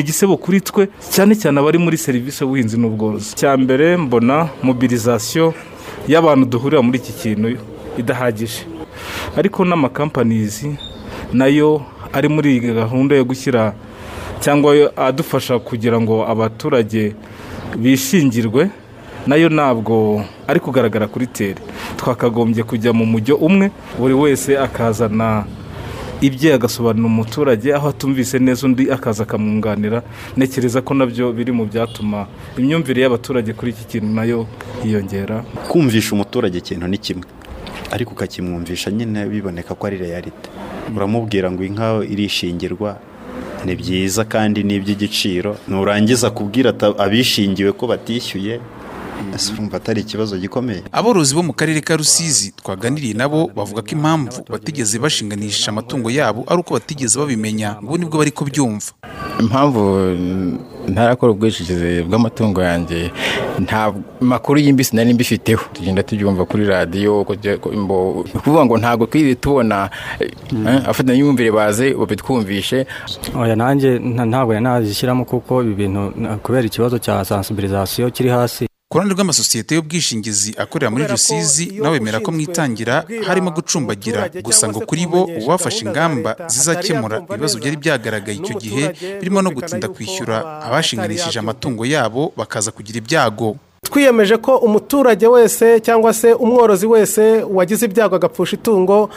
[0.00, 3.34] igisebo kuri twe cyane cyane abari muri serivisi y'ubuhinzi n'ubworozi.
[3.68, 5.52] Mbere mbona mobilizasiyo
[6.08, 7.60] y'abantu duhurira muri iki kintu
[8.00, 8.64] idahagije.
[9.36, 10.72] Ariko n'amakampanizi
[11.36, 13.76] na yo ari muri iyi gahunda yo gushyira
[14.40, 17.12] cyangwa adufasha kugira ngo abaturage
[17.76, 18.70] bishingirwe
[19.28, 21.60] na yo ntabwo ari kugaragara kuri tere
[22.00, 23.68] twakagombye kujya mu mujyo umwe
[24.00, 25.44] buri wese akazana
[26.20, 30.02] ibye agasobanurira umuturage aho atumvise neza undi akaza akamwunganira
[30.36, 32.26] ntekereza ko na byo biri mu byatuma
[32.60, 34.40] imyumvire y'abaturage kuri iki kintu na yo
[34.84, 35.36] yiyongera.
[35.70, 37.26] Kumvisha umuturage ikintu ni kimwe
[37.94, 40.48] ariko ukakimwumvisha nyine biboneka ko ari realite
[40.96, 42.90] uramubwira ngo inka irishingirwa
[43.64, 46.70] ni byiza kandi ni iby'igiciro nurangiza kubwira
[47.04, 48.60] abishingiwe ko batishyuye
[49.52, 50.82] urumva atari ikibazo gikomeye.
[50.92, 56.44] Aborozi bo mu karere ka rusizi twaganiriye nabo bavuga ko impamvu batigeze bashinganisha amatungo yabo
[56.48, 58.92] ari uko batigeze babimenya ubu ni bwo bari kubyumva.
[59.40, 59.80] Impamvu
[60.88, 63.10] ntarakora ubwishingizi bw'amatungo yanjye
[63.60, 65.64] nta makuru y'imbisi nari mbifiteho.
[65.72, 67.26] Tugenda tubyumva kuri radiyo
[67.72, 67.78] ni
[68.34, 70.30] ukuvuga ngo ntabwo twigeze tubona eh,
[70.84, 72.86] abafatanyabibumbire baze babitwumvishe
[73.36, 78.67] oya nanjye nta- ntabwo nari nazishyiramo kuko ibi bintu kubera ikibazo cya sansibirizasiyo kiri hasi
[78.88, 84.20] ku ruhande rw'amasosiyete y'ubwishingizi akorera muri rusizi nabo bemera ko mu itangira harimo gucumbagira.
[84.46, 88.84] gusa ngo kuri bo ubu bafashe ingamba zizakemura ibibazo byari byagaragaye icyo gihe
[89.20, 93.56] birimo no gutinda kwishyura abashinganishije amatungo yabo bakaza kugira ibyago.
[93.84, 97.22] Twiyemeje ko umuturage wese cyangwa se umworozi wese
[97.56, 99.10] wagize ibyago agapfusha itungo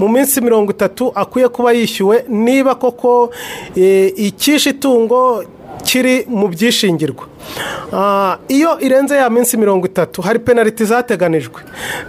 [0.00, 2.24] mu minsi mirongo itatu akwiye kuba yishyuwe.
[2.28, 3.30] Niba koko
[3.76, 5.44] eh, icyishe itungo
[5.84, 7.24] kiri mu byishingirwa.
[7.92, 11.60] Ah, iyo irenze ya minsi mirongo itatu hari penaliti zateganijwe.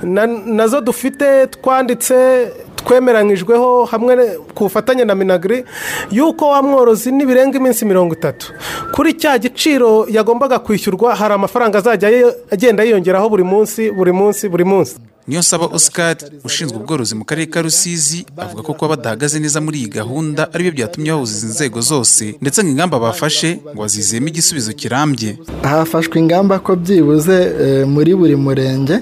[0.03, 5.63] Na- na zo dufite twanditse twemeranyijweho hamwe ku bufatanye na minagiri
[6.11, 8.53] y'uko wa mworozi nibirenga iminsi mirongo itatu.
[8.95, 12.09] Kuri cya giciro yagombaga kwishyurwa hari amafaranga azajya
[12.51, 14.95] agenda yiyongeraho buri munsi buri munsi buri munsi.
[15.29, 19.77] Niyo saba oscar ushinzwe ubworozi mu karere ka rusizi avuga ko kuba badahagaze neza muri
[19.79, 24.27] iyi gahunda ari byo byatumye bahuza izi nzego zose ndetse ngo ingamba bafashe ngo bazizeyemo
[24.27, 25.37] igisubizo kirambye.
[25.61, 28.95] Hafashwe ingamba ko byibuze eh, muri buri murenge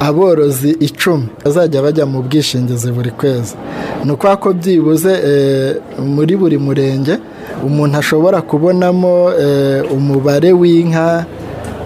[0.00, 3.52] aborozi icumi bazajya bajya mu bwishingizi buri kwezi.
[4.04, 7.14] Ni ukuvuga ko byibuze eh, muri buri murenge
[7.66, 11.26] umuntu ashobora kubonamo eh, umubare w'inka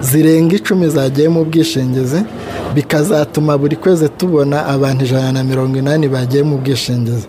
[0.03, 2.21] zirenga icumi zagiye mu bwishingizi
[2.75, 7.27] bikazatuma buri kwezi tubona abantu ijana na mirongo inani bagiye mu bwishingizi.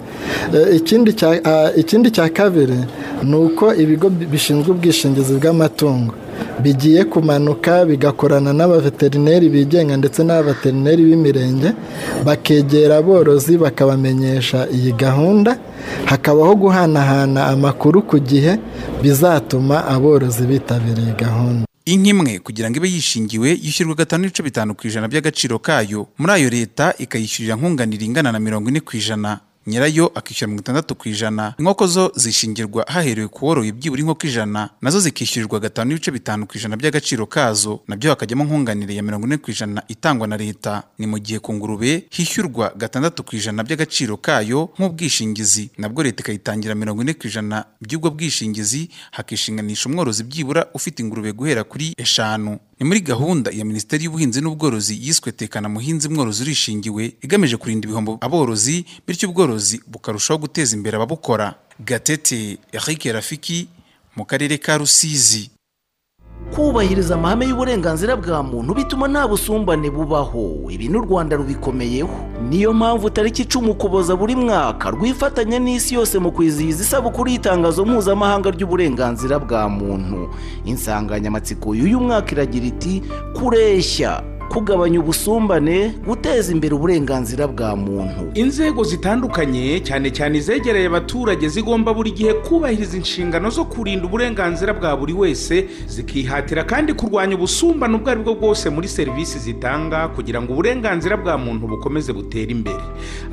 [0.54, 0.82] Eh,
[1.46, 2.78] ah, ikindi cya kabiri
[3.24, 6.14] ni uko ibigo bi- bishinzwe ubwishingizi bw'amatungo
[6.64, 11.70] bigiye kumanuka bigakorana n'abaveterineri bigenga ndetse n'abaveterineri b'imirenge
[12.26, 15.58] bakegera aborozi bakabamenyesha iyi gahunda
[16.06, 18.60] hakabaho guhanahana amakuru ku gihe
[19.02, 21.66] bizatuma aborozi bitabira iyi gahunda.
[21.86, 26.08] Inka imwe kugira ngo ibe yishingiwe yishyurwa gatanu n'ibice bitanu ku ijana by'agaciro kayo.
[26.18, 29.40] Muri ayo leta ikayishyurira nkunganire ingana na mirongo ine ku ijana.
[29.68, 31.54] Nyirayo akishyura mirongo itandatu ku ijana.
[31.60, 36.48] Inkoko zo zishingirwa haherewe ku woroye byibura inkoko ijana na zo zikishyurirwa gatanu n'ibice bitanu
[36.48, 40.38] ku ijana by'agaciro kazo na byo hakajyamo nkunganire ya mirongo ine ku ijana itangwa na
[40.38, 40.84] leta.
[41.00, 46.76] Ni mu gihe ku ngurube hishyurwa gatandatu ku ijana by'agaciro kayo nk'ubwishingizi nabwo leta ikayitangira
[46.76, 52.60] mirongo ine ku ijana by'ubwo bwishingizi hakishinganisha umworozi byibura ufite ingurube guhera kuri eshanu.
[52.84, 58.18] Ni muri gahunda ya minisiteri y'ubuhinzi n'ubworozi yiswe tekana muhinzi mworozi urishingiwe igamije kurinda ibihombo
[58.22, 61.56] aborozi bityo ubworozi bukarushaho guteza imbere ababukora.
[61.80, 63.68] Gatete eric rafiki
[64.16, 65.50] mu karere ka rusizi.
[66.52, 70.70] Kubahiriza amahame y'uburenganzira bwa muntu bituma nta busumbane bubaho.
[70.70, 72.10] Ibi n'u rwanda rubikomeyeho.
[72.50, 78.52] Niyo mpamvu tariki icumi ukuboza buri mwaka rwifatanya n'isi yose mu kwizihiza isabukuru y'itangazo mpuzamahanga
[78.52, 80.30] ry'uburenganzira bwa muntu.
[80.66, 83.02] Insanganyamatsiko y'uyu mwaka iragira iti
[83.34, 88.32] kureshya kugabanya ubusumbane guteza imbere uburenganzira bwa muntu.
[88.34, 94.98] Inzego zitandukanye cyane cyane izegereye abaturage zigomba buri gihe kubahiriza inshingano zo kurinda uburenganzira bwa
[94.98, 100.54] buri wese zikihatira kandi kurwanya ubusumbane ubwo ari bwo bwose muri serivisi zitanga kugira ngo
[100.54, 102.84] uburenganzira bwa muntu bukomeze butere imbere.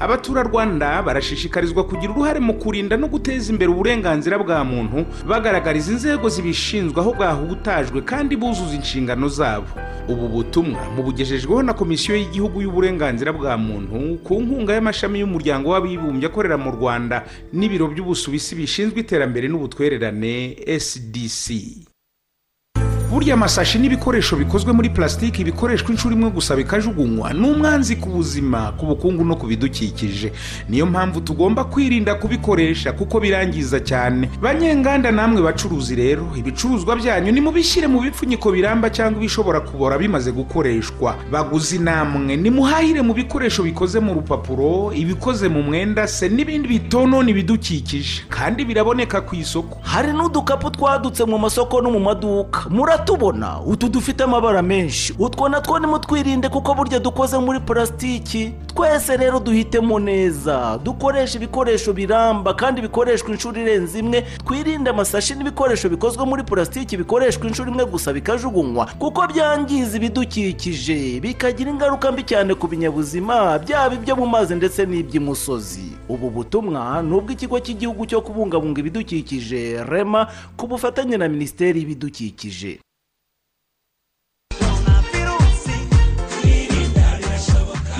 [0.00, 6.96] Abaturarwanda barashishikarizwa kugira uruhare mu kurinda no guteza imbere uburenganzira bwa muntu bagaragariza inzego zibishinzwe
[7.00, 9.66] aho bwahutajwe kandi buzuza inshingano zabo.
[10.08, 16.60] Ubu butumwa mubugejejweho na komisiyo y'igihugu y'uburenganzira bwa muntu ku nkunga y'amashami y'umuryango w'abibumbye akorera
[16.60, 17.24] mu rwanda
[17.56, 21.46] n'ibiro by'ubusuwisi bishinzwe iterambere n'ubutwererane sdc
[23.10, 28.72] burya amasashi n'ibikoresho bikozwe muri plasitiki bikoreshwa inshuro imwe gusa bikajugunywa ni umwanzi ku buzima
[28.78, 30.32] ku bukungu no ku bidukikije.
[30.68, 34.30] Niyo mpamvu tugomba kwirinda kubikoresha kuko birangiza cyane.
[34.42, 41.14] Banyenganda namwe bacuruzi rero ibicuruzwa byanyu nimubishyire mu bipfunyiko biramba cyangwa ibishobora kubora bimaze gukoreshwa.
[41.30, 48.22] Baguzi namwe nimuhahire mu bikoresho bikoze mu rupapuro ibikoze mu mwenda se n'ibindi bitonona ibidukikije
[48.30, 49.78] kandi biraboneka ku isoko.
[49.82, 52.70] Hari n'udukapu twadutse mu masoko no mu maduka.
[53.00, 55.14] Muratubona utu dufite amabara menshi.
[55.18, 60.78] Utwo natwo nimutwirinde kuko burya dukoze muri purasitiki twese rero duhitemo neza.
[60.84, 64.26] Dukoresha ibikoresho biramba kandi bikoreshwa inshuro irenze imwe.
[64.46, 68.86] Twirinde amasashi n'ibikoresho bikozwe muri purasitiki bikoreshwa inshuro imwe gusa bikajugunywa.
[68.98, 71.20] Kuko byangiza ibidukikije.
[71.20, 75.92] Bikagira ingaruka mbi cyane ku binyabuzima byaba ibyo mu mazi ndetse n'iby'imusozi.
[76.08, 82.80] Ubu butumwa ni ubw'ikigo cy'igihugu cyo kubungabunga ibidukikije rema ku bufatanye na minisiteri y'ibidukikije.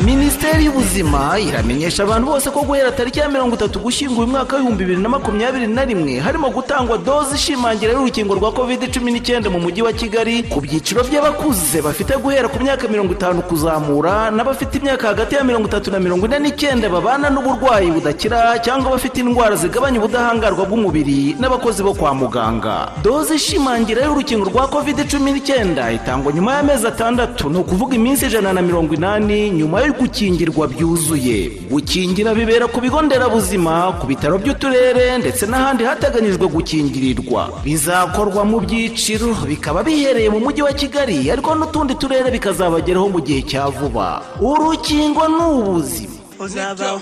[0.04, 5.02] Minisiteri y'ubuzima iramenyesha abantu bose ko guhera tariki ya mirongo itatu gushyinguye umwaka w'ibihumbi bibiri
[5.02, 9.82] na makumyabiri na rimwe harimo gutangwa doze ishimangira y'urukingo rwa covid cumi n'icyenda mu mujyi
[9.82, 15.34] wa kigali ku byiciro by'abakuze bafite guhera ku myaka mirongo itanu kuzamura n'abafite imyaka hagati
[15.34, 20.64] ya mirongo itatu na mirongo ine n'icyenda babana n'uburwayi budakira cyangwa abafite indwara zigabanya ubudahangarwa
[20.64, 22.88] bw'umubiri n'abakozi bo kwa muganga.
[23.04, 28.52] Doze ishimangira y'urukingo rwa covid cumi n'icyenda itangwa nyuma y'amezi atandatu ni ukuvuga iminsi ijana
[28.52, 31.50] na mirongo inani nyuma yo gukingirwa byuzuye.
[31.70, 37.50] Gukingira bibera ku bigo nderabuzima ku bitaro by'uturere ndetse n'ahandi hateganyijwe gukingirirwa.
[37.66, 43.42] Bizakorwa mu byiciro bikaba bihereye mu mujyi wa kigali ariko n'utundi turere bikazabageraho mu gihe
[43.42, 44.22] cya vuba.
[44.40, 46.14] Urukingo ni ubuzima.
[46.38, 46.96] Uzaba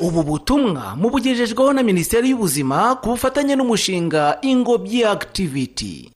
[0.00, 6.10] ubu butumwa mubugejejweho na minisiteri y'ubuzima ku bufatanye n'umushinga ingobyi activity.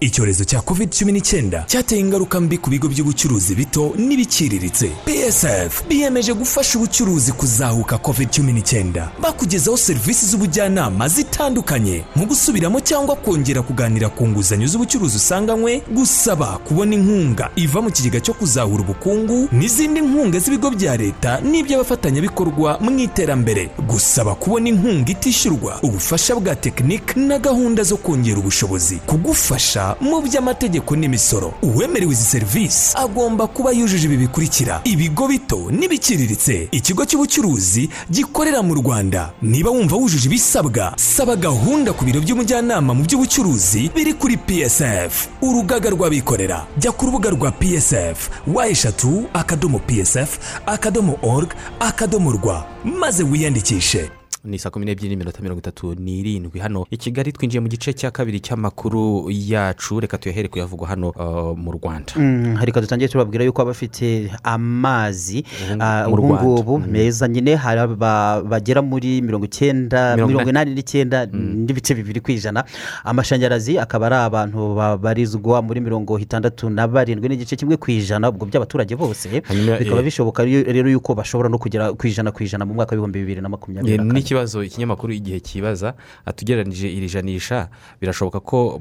[0.00, 4.90] Icyorezo cya covid cumi n'icyenda cyateye ingaruka mbi ku bigo by'ubucuruzi bito n'ibiciriritse.
[5.06, 9.10] Psf biyemeje gufasha ubucuruzi kuzahuka covid cumi n'icyenda.
[9.22, 16.94] Bakugezaho serivisi z'ubujyanama zitandukanye nko gusubiramo cyangwa kongera kuganira ku nguzanyo z'ubucuruzi usanganywe gusaba kubona
[16.94, 17.50] inkunga.
[17.56, 23.70] Iva mu kigega cyo kuzahura ubukungu n'izindi nkunga z'ibigo bya leta n'iby'abafatanyabikorwa mu iterambere.
[23.88, 28.96] Gusaba kubona inkunga itishyurwa ubufasha bwa tekinike na gahunda zo kongera ubushobozi.
[29.06, 31.54] Kugufasha mu by'amategeko n'imisoro.
[31.62, 34.80] Uwemerewe izi serivisi agomba kuba yujuje ibi bikurikira.
[34.84, 36.68] Ibigo bito n'ibiciriritse.
[36.72, 39.32] Ikigo cy'ubucuruzi gikorera mu rwanda.
[39.42, 45.90] Niba wumva wujuje ibisabwa saba gahunda ku biro by'umujyanama mu by'ubucuruzi biri kuri psf urugaga
[45.90, 46.66] rw'abikorera.
[46.78, 52.64] Jya ku rubuga rwa psf wa eshatu akadomo psf akadomo org akadomo rwa.
[52.84, 54.10] Maze wiyandikishe.
[54.46, 56.60] Ni saa kumi n'ebyiri n'iminota mirongo itatu n'irindwi.
[56.60, 60.00] Hano i kigali twinjiye mu gice cya kabiri cy'amakuru yacu.
[60.00, 62.12] Reka tuyahere kuyavugwa hano uh, mu rwanda.
[62.16, 65.44] Mm, reka dutangire tubabwira yuko abafite amazi.
[65.80, 66.42] Ah, ubu Rwanda.
[66.42, 67.28] ngubu meza.
[67.28, 70.74] Nyine hari bagera muri mirongo icyenda Mirongo inani.
[70.74, 72.64] n'icyenda n'ibice bibiri ku ijana.
[73.04, 77.28] Amashanyarazi akaba ari abantu babarizwa muri mirongo itandatu na barindwi.
[77.28, 81.92] N'igice kimwe ku ijana ubwo by'abaturage bose bikaba eh, bishoboka rero yuko bashobora no kugera
[81.92, 84.20] ku ijana ku ijana mu mwaka w'ibihumbi bibiri na makumyabiri na kane.
[84.36, 85.94] N'ikibazo ikinyamakuru igihe kibaza
[86.26, 87.68] atugereranije iri janisha
[88.00, 88.76] birashoboka ko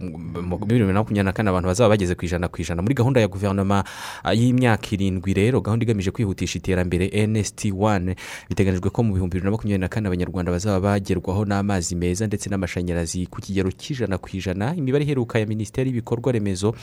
[0.67, 2.81] bibiri na makumyabiri na kane abantu bazaba bageze ku ijana ku ijana.
[2.83, 3.83] Muri gahunda ya guverinoma
[4.23, 8.15] ah, y'imyaka irindwi rero gahunda igamije kwihutisha iterambere nsd one
[8.51, 12.49] biteganyijwe ko mu bihumbi bibiri na makumyabiri na kane abanyarwanda bazaba bagerwaho n'amazi meza ndetse
[12.51, 14.75] n'amashanyarazi ku kigero cy'ijana ku ijana.
[14.75, 16.75] Imibare iheruka ya minisiteri y'ibikorwa remezo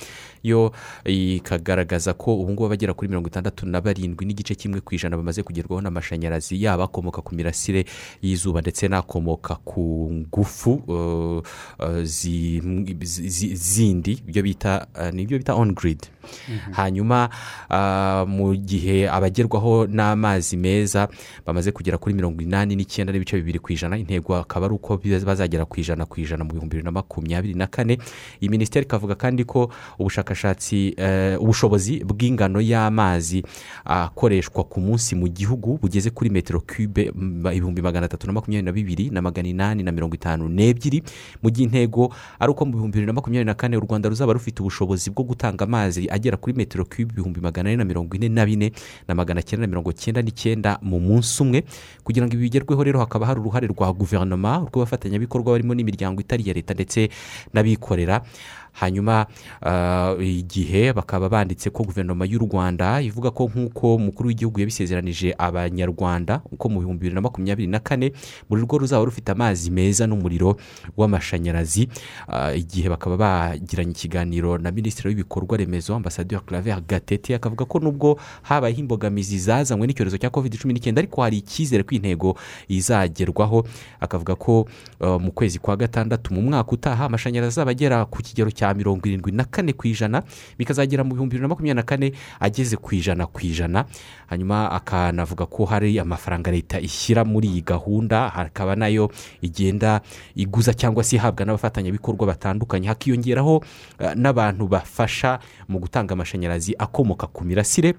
[0.42, 0.72] yo
[1.04, 5.42] ikagaragaza ko ubu ngubu abagera kuri mirongo itandatu na barindwi n'igice kimwe ku ijana bamaze
[5.44, 7.84] kugerwaho n'amashanyarazi yaba akomoka ku mirasire
[8.22, 11.42] y'izuba ndetse n'akomoka ku ngufu uh,
[11.82, 12.62] uh, zi-
[13.02, 16.06] zi- zi- zindi ibyo bita uh, ni ibyo bita on grid.
[16.72, 17.28] Hanyuma
[17.70, 21.08] uh, mu gihe abagerwaho n'amazi meza
[21.46, 25.64] bamaze kugera kuri mirongo inani n'icyenda n'ibice bibiri ku ijana intego akaba ari uko bazagera
[25.64, 27.98] ku ijana ku ijana mu bihumbi bibiri na makumyabiri na kane.
[28.40, 33.42] Iyi minisiteri ikavuga kandi ko ubushakashatsi eh, ubushobozi bw'ingano y'amazi
[33.84, 38.66] akoreshwa ku munsi mu gihugu bugeze kuri metero cube mm, ibihumbi magana atatu na makumyabiri
[38.66, 41.02] na bibiri na magana inani na mirongo itanu n'ebyiri
[41.42, 44.32] mu gihe intego ari uko mu bihumbi bibiri na makumyabiri na kane u rwanda ruzaba
[44.32, 48.28] rufite ubushobozi bwo gutanga amazi agera kuri metero cube ibihumbi magana ane na mirongo ine
[48.28, 48.72] na bine
[49.08, 51.64] na magana cyenda na mirongo cyenda n'icyenda mu munsi umwe.
[52.04, 56.54] Kugira ngo ibi bigerweho rero hakaba hari uruhare rwa guverinoma rw'abafatanyabikorwa barimo n'imiryango itari iya
[56.54, 57.08] leta ndetse
[57.54, 58.22] n'abikorera.
[58.72, 59.26] Hanyuma
[59.62, 66.40] ah, igihe bakaba banditse ko guverinoma y'u rwanda ivuga ko nk'uko umukuru w'igihugu yabisezeranije abanyarwanda
[66.52, 68.12] uko mu bihumbi bibiri na makumyabiri na kane
[68.48, 70.56] buri rugo ruzaba rufite amazi meza n'umuriro
[70.96, 71.88] w'amashanyarazi.
[72.28, 78.18] Ah, igihe bakaba bagiranye ikiganiro na minisitiri w'ibikorwa remezo ambasaderi claver gatete akavuga ko nubwo
[78.42, 82.36] habayeho imbogamizi zazanywe n'icyorezo cya covid cumi n'icyenda ariko hari icyizere ko intego
[82.68, 83.64] izagerwaho.
[84.00, 84.66] Akavuga ko
[85.00, 89.02] ah, mu kwezi kwa gatandatu mu mwaka utaha amashanyarazi azaba agera ku kigero cya mirongo
[89.10, 90.22] irindwi na kane ku ijana
[90.54, 93.90] bikazagera mu bihumbi bibiri na makumyabiri na kane ageze ku ijana ku ijana.
[94.30, 99.10] Hanyuma akanavuga ko hari amafaranga leta ishyira muri iyi gahunda hakaba na yo
[99.42, 99.98] igenda
[100.38, 102.86] iguza cyangwa se ihabwa n'abafatanyabikorwa batandukanye.
[102.86, 103.64] Hakiyongeraho
[103.98, 107.98] eh, n'abantu bafasha mu gutanga amashanyarazi akomoka ku mirasire.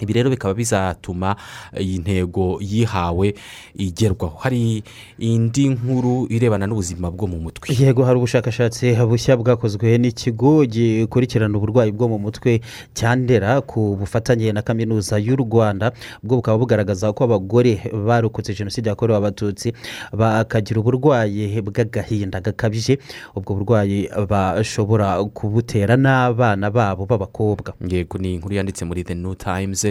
[0.00, 1.36] Ibi rero bikaba bizatuma
[1.78, 3.34] iyi ntego yihawe
[3.74, 4.82] igerwaho hari
[5.18, 7.74] indi nkuru irebana n'ubuzima bwo mu mutwe.
[7.78, 12.60] Yego hari ubushakashatsi bushya bwakozwe n'ikigo gikurikirana uburwayi bwo mu mutwe
[12.94, 15.92] cya ndera ku bufatanye na kaminuza y'u rwanda.
[16.22, 19.72] Bwo bukaba bugaragaza ko abagore barokotse jenoside yakorewe abatutsi
[20.12, 22.98] bakagira uburwayi bw'agahinda gakabije.
[23.36, 27.74] Ubwo burwayi bashobora kubutera n'abana babo b'abakobwa.
[27.88, 29.86] Yego ni inkuru yanditse muri the new times.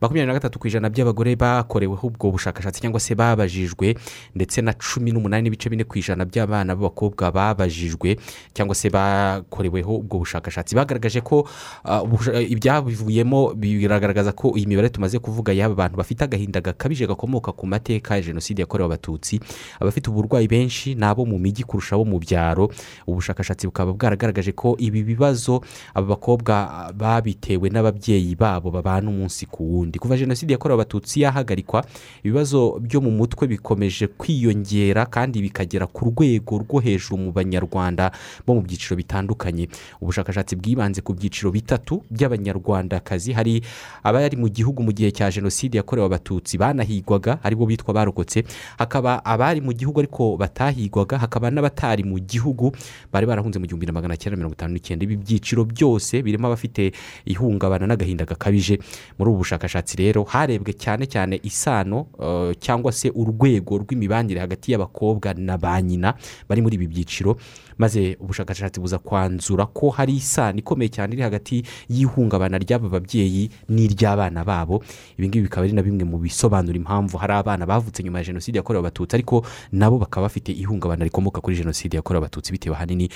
[0.00, 3.94] Makumyabiri na gatatu ku ijana by'abagore bakoreweho ubwo bushakashatsi cyangwa se babajijwe
[4.34, 8.16] ndetse na cumi n'umunani n'ibice bine ku ijana by'abana b'abakobwa babajijwe
[8.54, 10.74] cyangwa se bakoreweho ubwo bushakashatsi.
[10.74, 11.48] Bagaragaje ko
[11.84, 17.66] ubusha- ibyabivuyemo biragaragaza ko iyi mibare tumaze kuvuga y'aba bantu bafite agahinda gakabije gakomoka ku
[17.66, 19.40] mateka ya jenoside yakorewe abatutsi.
[19.80, 22.70] Abafite uburwayi benshi ni abo mu mijyi kurusha abo mu byaro.
[23.06, 25.62] Ubushakashatsi bukaba bwaragaragaje ko ibi bibazo
[25.94, 29.98] aba bakobwa babitewe n'ababyeyi babo babana umunsi umunsi ku wundi.
[29.98, 31.84] Kuva jenoside yakorewe abatutsi yahagarikwa
[32.24, 38.10] ibibazo byo mu mutwe bikomeje kwiyongera kandi bikagera ku rwego rwo hejuru mu banyarwanda
[38.46, 39.68] bo mu byiciro bitandukanye.
[40.02, 43.32] Ubushakashatsi bwibanze ku byiciro bitatu by'abanyarwandakazi.
[43.32, 43.62] Hari
[44.02, 48.42] abari mu gihugu mu gihe cya jenoside yakorewe abatutsi banahigwaga ari bo bitwa barokotse.
[48.78, 52.72] Hakaba abari mu gihugu ariko batahigwaga hakaba n'abatari mu gihugu
[53.12, 55.04] bari barahunze mu gihumbi na magana cyenda mirongo itanu n'icyenda.
[55.06, 56.90] Ibi byiciro byose birimo abafite
[57.26, 58.78] ihungabana n'agahinda gakabije.
[59.18, 65.34] Muri ubu bushakashatsi rero harebwe cyane cyane isano eh, cyangwa se urwego rw'imibanire hagati y'abakobwa
[65.34, 66.14] na ba nyina
[66.48, 67.36] bari muri ibi byiciro.
[67.78, 74.44] Maze ubushakashatsi buza kwanzura ko hari isano ikomeye cyane iri hagati y'ihungabana ry'aba babyeyi n'iry'abana
[74.44, 74.82] babo.
[75.18, 78.56] Ibi ngibi bikaba ari na bimwe mu bisobanura impamvu hari abana bavutse nyuma ya jenoside
[78.58, 83.08] yakorewe abatutsi ariko nabo bakaba bafite ihungabana rikomoka kuri jenoside yakorewe abatutsi bitewe ahanini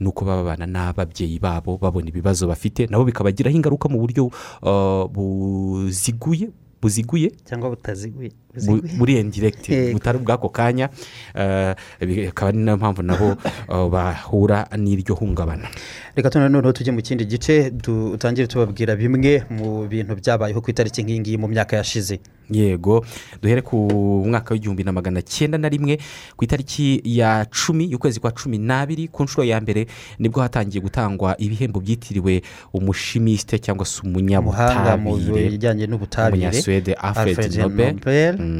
[0.00, 4.30] n'uko baba babana n'ababyeyi babo babona ibibazo bafite nabo bikabagiraho ingaruka mu buryo
[4.62, 6.48] uh, buziguye
[6.82, 7.28] buziguye?
[7.44, 8.32] Cyangwa butaziguye.
[8.98, 10.88] Buri endiregiti butari ubw'ako kanya
[11.34, 13.36] eh, bikaba ari na yo mpamvu nabo
[13.68, 15.68] eh, bahura n'iryo hungabana.
[16.16, 21.02] Reka tuna noneho tujye mu kindi gice dutangire tubabwira bimwe mu bintu byabayeho ku itariki
[21.02, 22.18] nk'iyi ngiyi mu myaka yashize.
[22.50, 23.06] Yego.
[23.42, 23.76] Duhere ku
[24.26, 25.98] mwaka w'igihumbi na magana cyenda na rimwe
[26.36, 29.86] ku itariki ya cumi y'ukwezi kwa cumi n'abiri ku nshuro ya mbere
[30.18, 32.42] ni bwo hatangiye gutangwa ibihembo byitiriwe
[32.74, 35.86] umushimisite cyangwa se umunyabutabire.
[35.86, 37.94] n'ubutabire umunyasuwede alfred nobel.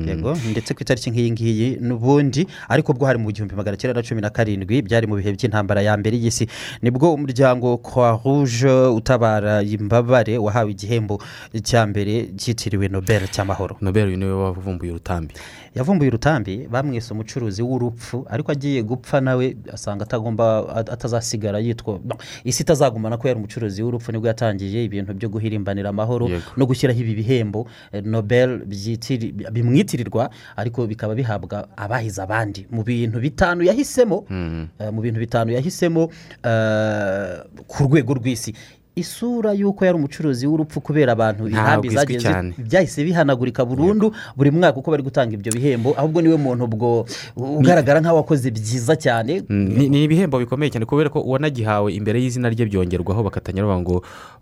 [0.09, 4.03] Yego ndetse ku itariki nk'iyi ngiyi n'ubundi ariko bwo hari mu gihumbi magana cyenda na
[4.07, 6.47] cumi na karindwi byari mu bihe by'intambara ya mbere y'isi.
[6.83, 11.19] Nibwo umuryango croix rouge utabara imbabare wahawe igihembo
[11.63, 13.77] cya mbere cyitiriwe nobel cy'amahoro.
[13.81, 15.35] Nobel uyu ni we wavumbuye urutambi.
[15.75, 22.01] Yavumbuye urutambi bamwise umucuruzi w'urupfu ariko agiye gupfa nawe asanga atagomba at- atazasigara yitwa
[22.45, 26.27] isi itazagumana ko yari umucuruzi w'urupfu ni bwo yatangiye ibintu byo guhirimbanira amahoro
[26.57, 29.33] no gushyiraho ibi bihembo eh, nobel byitiri-
[29.71, 32.67] bimwitirirwa ariko bikaba bihabwa abahize abandi.
[32.71, 36.11] Mu bintu bitanu yahisemo eh, mu bintu bitanu yahisemo
[36.45, 38.55] eh, ku rwego rw'isi.
[39.01, 41.89] Isura y'uko yari umucuruzi w'urupfu kubera abantu intambi
[42.21, 42.55] cyane.
[42.59, 47.07] byahise bihanagurika burundu buri mwaka uko bari gutanga ibyo bihembo ahubwo ni we muntu ubwo
[47.37, 52.49] ugaragara nk'aho wakoze byiza cyane Mm, ni ibihembo bikomeye cyane kubera ko uwanagihawe imbere y'izina
[52.51, 53.97] rye byongerwaho bakatanya bavuga ngo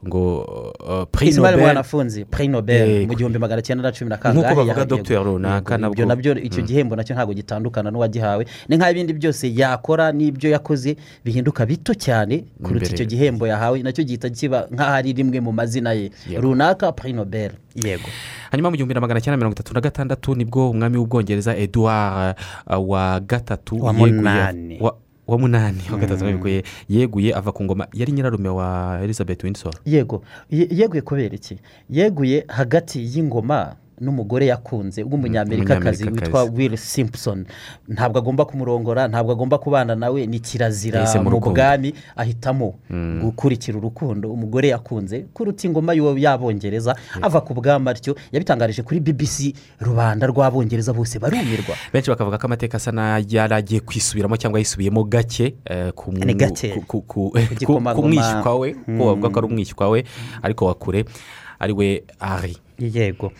[0.06, 0.22] ngo
[0.88, 3.12] uh, prix ismail nobel mwanafunzi prix nobel Yego.
[3.12, 5.22] mu gihumbi magana cyenda na cumi na Nk'uko kangahe bavuga yahagiye- Dr.
[5.24, 6.66] runaka nabwo- na byo icyo Mm.
[6.66, 12.44] gihembo na cyo ntabwo gitandukana n'uwagihawe ni nk'ibindi byose yakora n'ibyo yakoze bihinduka bito cyane
[12.62, 16.10] kuruta icyo gihembo yahawe na cyo gihita kiba nk'aho ari rimwe mu mazina ye.
[16.40, 17.52] Runaka prix nobel.
[17.76, 18.08] Yego.
[18.50, 22.36] Hanyuma mu gihumbi na magana cyenda mirongo itatu na gatandatu ni bwo umwami w'ubwongereza eduard
[22.66, 24.78] uh, wa gatatu Wa munani.
[24.80, 24.96] wa-
[25.38, 26.30] munani wa gatatu Mm.
[26.30, 29.74] yeguye yeguye ava ku ngoma yari nyirarume wa elizabeth windsor.
[29.84, 30.22] Yego.
[30.50, 31.58] Ye- yeguye kubera iki?
[31.90, 36.44] Yeguye hagati y'ingoma n'umugore yakunze w'umunyamerikakazi Umunyamerikakazi.
[36.44, 37.46] witwa will simpson.
[37.88, 43.20] Ntabwo agomba kumurongora ntabwo agomba kubana nawe ni kirazira mu bwami ahitamo Mm.
[43.22, 44.32] gukurikira urukundo.
[44.32, 51.18] Umugore yakunze kuruta ingoma y'abongereza ava ku bwami atyo yabitangarije kuri bbc rubanda rw'abongereza bose
[51.18, 51.74] barumirwa.
[51.92, 56.12] Benshi bakavuga ko amateka asa n'ayari agiye kwisubiramo cyangwa yisubiyemo gake eh, ku
[58.02, 58.74] mwishywa we.
[58.74, 60.04] Ko bavuga ko ari umwishywa we
[60.42, 61.04] ariko wa kure
[61.60, 62.56] ari we ari.
[62.78, 63.32] Yego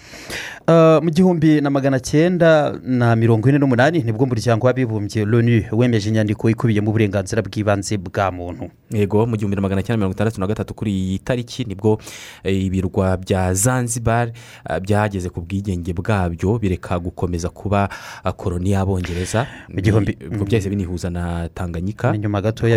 [1.03, 6.09] mu gihumbi na magana cyenda na mirongo ine n'umunani ni bwo umuryango w'abibumbye loni wemeje
[6.09, 8.69] inyandiko ikubiyemo uburenganzira bw'ibanze bwa muntu.
[8.93, 11.99] Yego mu gihumbi na magana cyenda mirongo itandatu na gatatu kuri iyi tariki ni bwo
[12.45, 14.29] eh, ibirwa bya zanzibar
[14.71, 17.89] eh, byageze ku bwigenge bwabyo bireka gukomeza kuba
[18.25, 19.47] eh, koloni y'abongereza.
[19.73, 22.77] Mu gihumbi- byahise binihuza na tanganyika nyuma gatoya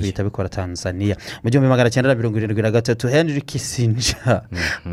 [0.00, 1.16] bihita bikora tanzania.
[1.44, 4.42] Mu gihumbi magana cyenda na mirongo irindwi na gatatu henry kissinger.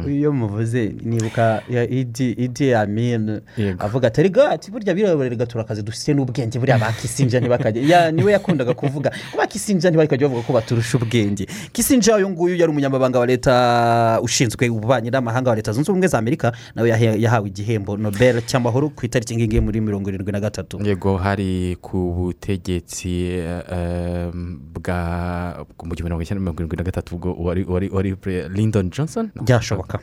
[0.08, 3.42] Iyo muvuze nibuka ya idi idi amin.
[3.80, 8.24] Avuga ati rega ati burya birabura turakazi dufite n'ubwenge buriya ba kissinger ntibakajya Ya- ni
[8.24, 9.12] we yakundaga kuvuga.
[9.38, 11.48] Ba kissinger ntibakajya bavuga ko baturusha ubwenge.
[11.72, 16.18] Kissinger uyu nguyu yari umunyamabanga wa leta ushinzwe ububanyi n'amahanga wa leta zunze ubumwe za
[16.18, 20.80] amerika nawe yahawe igihembo nobel cy'amahoro ku itariki ngingi muri mirongo irindwi na gatatu.
[20.84, 24.30] Yego hari ku butegetsi eh, eh,
[24.74, 28.90] bwa mu gihumbi magana cyenda mirongo irindwi na gatatu ubwo wari wari wari pre- lyndon
[28.90, 29.30] johnson?
[29.36, 30.00] Byashoboka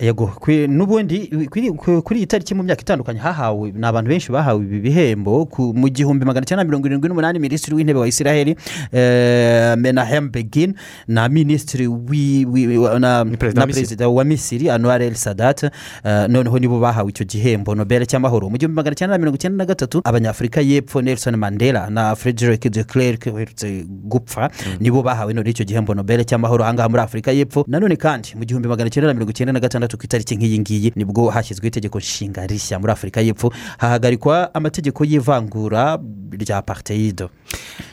[0.00, 4.32] yego kwi- n'ubundi kuri ku- kuri iyi tariki mu myaka itandukanye hahawe ni abantu benshi
[4.32, 8.56] bahawe ibi bihembo mu gihumbi magana cyenda mirongo irindwi n'umunani minisitiri w'intebe wa israheli
[8.92, 10.74] eh, menahem begin
[11.08, 11.86] na minisitiri
[13.00, 14.70] na perezida wa Misiri.
[14.70, 15.70] anwar el sadat eh,
[16.28, 20.00] noneho nibo bahawe icyo gihembo nobel cy'amahoro mu gihumbi magana cyenda mirongo icyenda na gatatu
[20.04, 25.94] abanyafurika y'epfo nelson mandela na frederick de klerk uherutse gupfa nibo bahawe none icyo gihembo
[25.94, 27.64] nobel cy'amahoro ahangaha muri afurika y'epfo.
[27.68, 30.92] Nanone kandi mu gihumbi magana cyenda na mirongo icyenda na gatandatu ku itariki nk'iyi ngiyi
[30.96, 35.98] ni bwo hashyizweho itegeko nshinga rishya muri afurika y'epfo hahagarikwa amategeko y'ivangura
[36.32, 37.28] rya apartheid.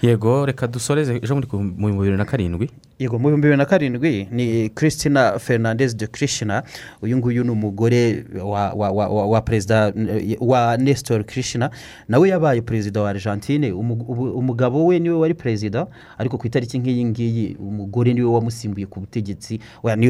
[0.01, 1.47] Yego reka dusoreze ejo muri
[1.93, 2.69] bibiri na karindwi.
[3.01, 6.63] Yego mu bihumbi bibiri na karindwi ni christina fernandez de krishna
[7.01, 9.93] uyu nguyu ni umugore wa, wa, wa, wa, perezida
[10.39, 11.69] wa nestor krishna
[12.07, 13.71] nawe yabaye perezida wa argentine.
[13.71, 15.87] Umugabo we ni we wari perezida
[16.17, 19.59] ariko ku itariki nk'iyi ngiyi umugore ni we wamusimbuye ku butegetsi.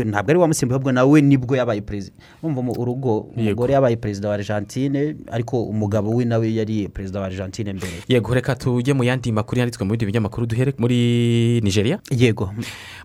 [0.05, 4.35] Ntabwo ari wamusimbuye ahubwo nawe ni bwo yabaye perezida mu urugo umugore yabaye perezida wa
[4.35, 7.91] argentine ariko umugabo we nawe yari perezida wa argentine mbere.
[8.07, 10.47] Yego reka tujye mu yandi makuru yanditswe mu bindi binyamakuru.
[10.47, 11.99] Duhere muri nigeria?
[12.11, 12.51] Yego.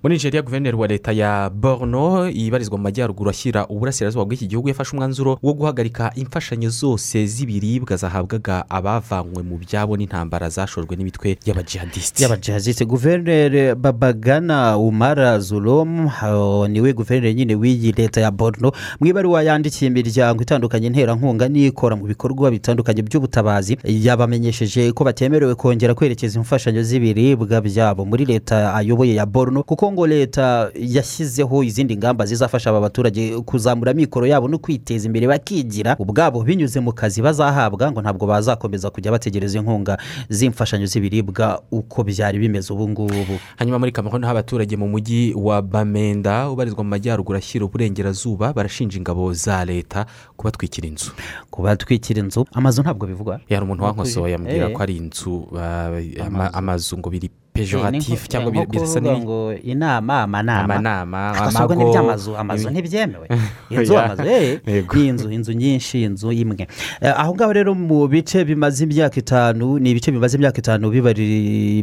[0.02, 4.90] Muri nigeria guverineri wa leta ya borno ibarizwa mu majyaruguru ashyira uburasirazuba bw'iki gihugu yafashe
[4.96, 12.84] umwanzuro wo guhagarika imfashanyo zose z'ibiribwa zahabwaga abavanywe mu byabo n'intambara zashojwe n'imitwe y'abajihadisiti y'abajihadisite
[12.84, 18.72] guverineri babagana umara zulom ha- ni we guverineri nyine w'iyi leta ya borno.
[19.00, 25.94] Mu ibaruwa yandikiye imiryango itandukanye interankunga n'ikora mu bikorwa bitandukanye by'ubutabazi yabamenyesheje ko batemerewe kongera
[25.94, 29.62] kwerekeza imfashanyo z'ibiribwa byabo muri leta ayoboye ya borno.
[29.66, 35.26] Kuko ngo leta yashyizeho izindi ngamba zizafasha aba baturage kuzamura amikoro yabo no kwiteza imbere
[35.26, 39.98] bakigira ubwabo binyuze mu kazi bazahabwa ngo ntabwo bazakomeza kujya bategereza inkunga
[40.28, 46.50] z'imfashanyo z'ibiribwa uko byari bimeze ubu ngubu hanyuma muri aho abaturage mu mujyi wa bamenda
[46.50, 50.06] ubarizwa mu majyaruguru ashyira uburengerazuba barashinja ingabo za leta
[50.36, 51.10] kubatwikira inzu
[51.50, 54.72] kubatwikira inzu amazu ntabwo bivugwa yari umuntu wankosoye ambwira Eh.
[54.72, 55.48] ko ari inzu
[56.26, 56.98] ama- Amazu.
[56.98, 60.74] ngo biri Eh, pejoratif cyangwa eh, bir- birasa ngo inama amanama.
[60.74, 61.98] Amanama, amago,
[62.38, 63.26] amazu ibi- ntibyemewe.
[63.70, 64.60] Inzu amazu eh,
[64.94, 66.66] ni inzu inzu nyinshi inzu imwe.
[67.00, 70.90] Eh, aho ngaho rero mu bice bimaze imyaka itanu ni ibice bimaze imyaka itanu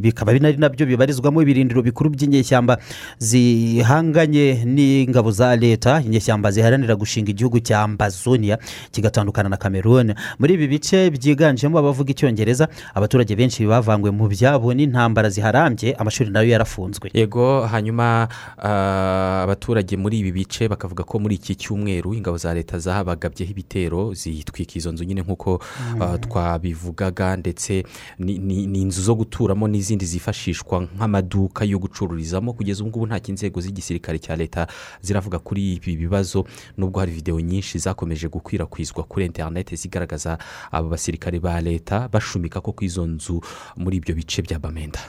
[0.02, 2.78] bikaba binari na byo bibarizwamo ibirindiro bikuru by'inyeshyamba
[3.18, 6.02] zihanganye n'ingabo za leta.
[6.06, 8.58] Inyeshyamba ziharanira gushinga igihugu cya ambazonia
[8.92, 10.14] kigatandukana na cameroon.
[10.40, 15.30] Muri ibi bice byiganjemo abavuga icyongereza abaturage benshi bavanywe mu byabo n'intambara
[15.64, 17.10] ziharambye amashuri na yo yarafunzwe.
[17.14, 22.80] Yego hanyuma ah, abaturage muri ibi bice bakavuga ko muri iki cyumweru ingabo za leta
[22.80, 25.62] zahabagabyeho ibitero zitwika izo nzu nyine nk'uko
[26.02, 27.84] ah, twabivugaga ndetse
[28.20, 34.20] ni inzu zo guturamo n'izindi zifashishwa nk'amaduka yo gucururizamo kugeza ubu ngubu nta inzego z'igisirikare
[34.20, 34.68] cya leta
[35.02, 36.46] ziravuga kuri ibi bibazo
[36.78, 40.38] nubwo hari videwo nyinshi zakomeje gukwirakwizwa kuri interineti zigaragaza
[40.72, 43.42] abo basirikare ba leta bashumika ko ku izo nzu
[43.78, 45.00] muri ibyo bice bya bamenda.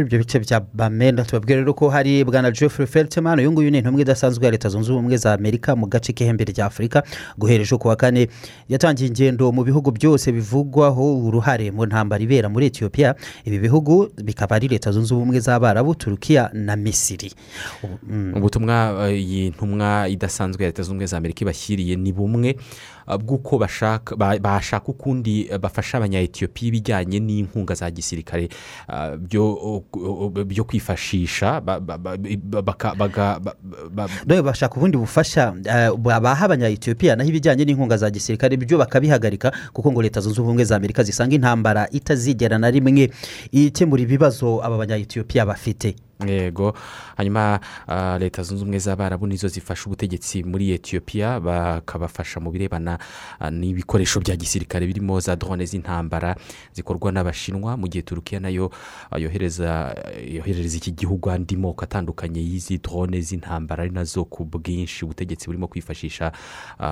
[0.00, 1.24] Muri ibyo bice bya bamenda.
[1.24, 4.92] Tubabwira rero ko hari bwana jeffrey feltman uyu nguyu ni intumwa idasanzwe ya leta zunze
[4.92, 7.02] ubumwe za amerika mu gace k'ihembe rya afurika
[7.38, 8.28] guhera ejo ku wa kane.
[8.68, 14.56] Yatangiye ingendo mu bihugu byose bivugwaho uruhare mu ntambara ibera muri etiyopiya ibi bihugu bikaba
[14.56, 17.32] ari leta zunze ubumwe z'abarabu turukiya na misiri.
[17.82, 22.56] Ubu- ubutumwa eh, iyi ntumwa idasanzwe ya leta zunze ubumwe za amerika ibashyiriye ni bumwe
[23.18, 28.48] bw'uko bashaka ba- bashaka ukundi eh, bafasha abanyayetiyopiya ibijyanye n'inkunga za gisirikare
[28.88, 31.60] ah, byo kwifashisha
[34.44, 35.52] bashaka ubundi bufasha
[36.20, 40.76] baha abanyayetiyopiya naho ibijyanye n'inkunga za gisirikare byo bakabihagarika kuko ngo leta zunze ubumwe za
[40.76, 43.10] amerika zisanga intambara itazigera na rimwe
[43.52, 45.96] ikemura ibibazo aba banyayetiyopiya bafite.
[46.26, 46.74] Yego
[47.16, 52.98] hanyuma ah, leta zunze ubumwe z'abarabu nizo zifasha ubutegetsi muri etiyopiya bakabafasha mu birebana
[53.40, 56.36] ah, n'ibikoresho bya gisirikare birimo za drone z'intambara
[56.72, 58.70] zikorwa n'abashinwa mu gihe turukiya na yo
[59.10, 59.94] ah, yohereza
[60.28, 65.46] yoherereza iki gihugu andi moko atandukanye y'izi drone z'intambara ari na zo ku bwinshi ubutegetsi
[65.46, 66.32] burimo kwifashisha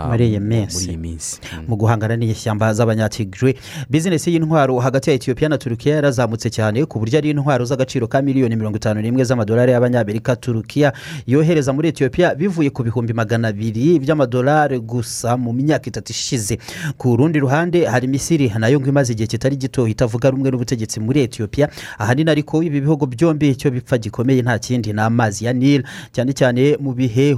[0.09, 1.41] muri iyi minsi.
[1.53, 1.65] Mm.
[1.69, 3.55] mu guhangana n'inyeshyamba z'abanyatigre
[3.91, 8.23] bizinesi y'intwaro hagati ya etiyopiya na turukiya yarazamutse cyane ku buryo ari intwaro z'agaciro ka
[8.23, 9.18] miliyoni mirongo itanu n'imwe.
[9.25, 10.93] Z'amadolari y'abanyamerika turukiya
[11.27, 16.59] yohereza muri etiyopiya bivuye ku bihumbi magana abiri by'amadolari gusa mu myaka itatu ishize.
[16.97, 21.01] Ku rundi ruhande hari misiri na yo ngo imaze igihe kitari gito itavuga rumwe n'ubutegetsi
[21.01, 25.53] muri etiyopiya ahanini ariko ibi bihugu byombi icyo bipfa gikomeye nta kindi ni amazi ya
[25.53, 27.33] nil cyane cyane mu bihe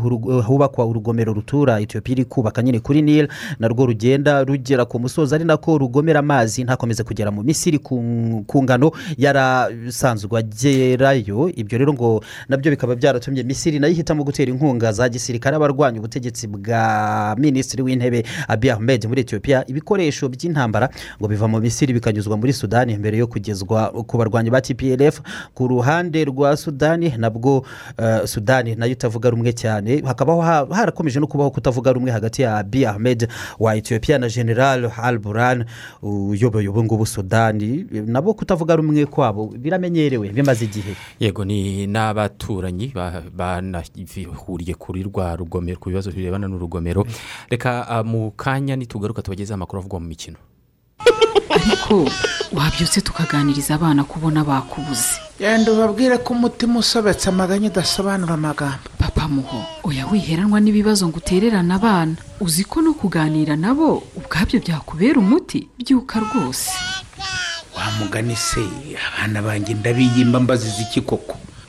[0.47, 3.29] hubakwa urugomero rutura etiyopiya iri kubaka nyine kuri nil
[3.59, 7.79] narwo rugenda rugera ku musozi ari nako rugomera amazi ntakomeze kugera mu misiri.
[7.79, 14.25] Ku ngano yarasanzwe agerayo ibyo rero ngo na byo bikaba byaratumye misiri na yo ihitamo
[14.27, 20.91] gutera inkunga za gisirikare abarwanya ubutegetsi bwa minisitiri w'intebe abiy ahmed muri etiyopiya ibikoresho by'intambara
[21.21, 25.21] ngo biva mu misiri bikanyuzwa muri sudani mbere yo kugezwa ku barwanyi ba tplf
[25.55, 27.63] ku ruhande rwa sudani nabwo
[27.99, 30.03] eh, sudani na yo itavuga rumwe cyane.
[30.03, 34.91] Hakabaho ha- harakomeje no kubaho kutavuga rumwe hagati ya abiy ahmed wa etiyopiya na general
[35.03, 35.65] al buran
[36.03, 40.95] uyoboye ubu ngubu sudani nabo kutavuga rumwe kwabo biramenyerewe bimaze igihe.
[41.21, 47.03] Yego ni n'abaturanyi ba- banahuriye kuri rwa rugomero ku bibazo birebana n'urugomero.
[47.51, 50.37] Reka ah, mu kanya nitugaruka tubagezeho amakuru avugwa mu mikino.
[51.51, 52.07] Ariko
[52.55, 55.19] wabyutse tukaganiriza abana kubona bakubuze.
[55.41, 58.87] Yenda ubabwire ko umutima usobetse amaganya udasobanura amagambo.
[58.99, 62.15] Papa muho oya wiheranwa n'ibibazo ngo utererane abana.
[62.41, 65.67] Uzi ko no kuganira nabo ubwabyo byakubera umuti?
[65.79, 66.71] Byuka rwose.
[67.77, 68.61] Wa mugani se
[69.09, 71.37] abana banjye ndabiyimba mbaziza iki koko?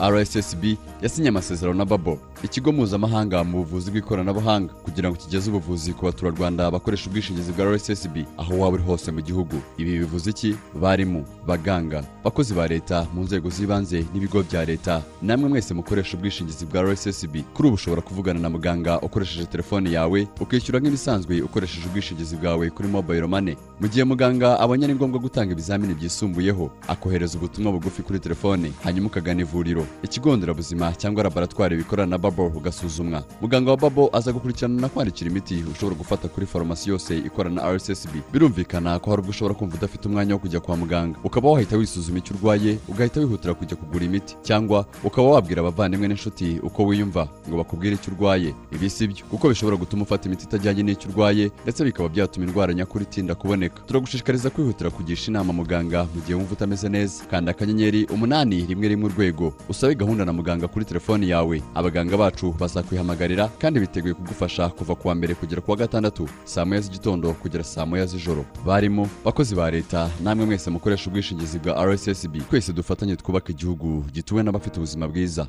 [0.00, 0.64] rssb
[1.02, 6.70] yasinye amasezerano na babo ikigo mpuzamahanga mu buvuzi bw'ikoranabuhanga kugira ngo kigeze ubuvuzi ku baturarwanda
[6.70, 9.56] bakoresha ubwishingizi bwa rssb aho waba uri hose mu gihugu.
[9.78, 10.54] Ibi bivuze iki?
[10.80, 15.02] Barimu baganga bakozi ba leta mu nzego z'ibanze n'ibigo bya leta.
[15.22, 20.28] Namwe mwese mukoresha ubwishingizi bwa rssb kuri ubu ushobora kuvugana na muganga ukoresheje telefone yawe
[20.40, 23.56] ukishyura nk'ibisanzwe ukoresheje ubwishingizi bwawe kuri mobile money.
[23.80, 29.06] Mu gihe muganga abonye ari ngombwa gutanga ibizamini byisumbuyeho akohereza ubutumwa bugufi kuri telefone hanyuma
[29.10, 29.82] ukagana ivuriro.
[30.02, 33.24] Ikigo nderabuzima cyangwa laboratwari bikorana na babo ugasuzumwa.
[33.40, 37.72] Muganga wa babo aza gukurikirana na kwandikira imiti ushobora gufata kuri farumasi yose ikorana na
[37.76, 41.18] rssb birumvikana ko hari ubwo ushobora kumva udafite umwanya wo kujya kwa muganga.
[41.24, 44.36] Ukaba wahita wisuzuma icyo urwaye ugahita wihutira kujya kugura imiti.
[44.42, 48.54] Cyangwa ukaba wabwira abavandimwe n'inshuti uko wiyumva ngo bakubwire icyo urwaye.
[48.72, 49.24] Ibi si byo.
[49.30, 53.82] Kuko bishobora gutuma ufata imiti itajyanye n'icyo urwaye ndetse bikaba byatuma indwara nyakuri itinda kuboneka.
[53.86, 57.24] Turagushishikariza kwihutira kugisha inama muganga mu gihe wumva utameze neza.
[57.30, 59.52] Kanda akanyenyeri umunani rimwe rimwe urwego.
[59.68, 61.62] Usabe gahunda na muganga kuri telefoni yawe.
[61.74, 66.64] Abaganga bacu bazakwihamagarira kandi biteguye kugufasha kuva ku wa mbere kugera ku wa gatandatu saa
[66.64, 68.44] moya z'igitondo kugera saa moya z'ijoro.
[68.66, 74.42] Barimo bakozi ba leta namwe mwese mukoresha ubwishingizi bwa rssb twese dufatanye twubaka igihugu gituwe
[74.42, 75.46] n'abafite ubuzima bwiza.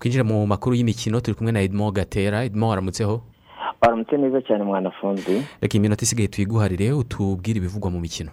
[0.00, 2.44] Twinjire mu makuru y'imikino turi kumwe na edmo gatera.
[2.44, 3.22] Edmo waramutseho
[3.82, 8.30] baramutse neza cyane mwanafunzi reka iminota isigaye tuyiguharire utubwire ibivugwa mu mikino.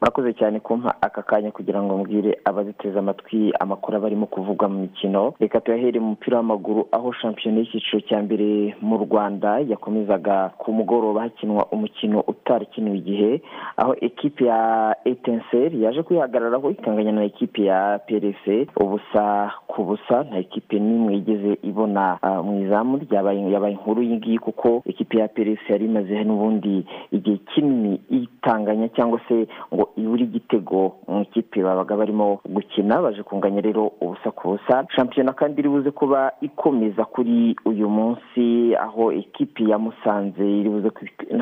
[0.00, 4.78] Murakoze cyane kumpa aka kanya kugira ngo mbwire abaduteze amatwi amakuru aba arimo kuvugwa mu
[4.80, 5.34] mikino.
[5.40, 11.20] Reka tuyahere mu mupira w'amaguru aho shampiyona y'icyiciro cya mbere mu rwanda yakomezaga ku mugoroba
[11.28, 13.42] hakinwa umukino utarakiniwe igihe
[13.76, 20.24] aho ekipi ya etenseri yaje kwihagararaho ikanganya na ekipi ya perese ubusa ku busa.
[20.24, 23.00] Nta ekipi n'imwe igeze ibona ah, mu izamu.
[23.10, 29.20] Yabaye inkuru iyi ngiyi kuko ekipi ya perese yari imaze n'ubundi igihe kinini itanganya cyangwa
[29.28, 30.96] se ngo ibura igitego.
[31.08, 35.90] Mu ikipe babaga barimo gukina baje kunganya rero ubusa ku busa shampiyona kandi iri buze
[35.90, 40.90] kuba ikomeza kuri uyu munsi aho ekipi ya musanze iri buze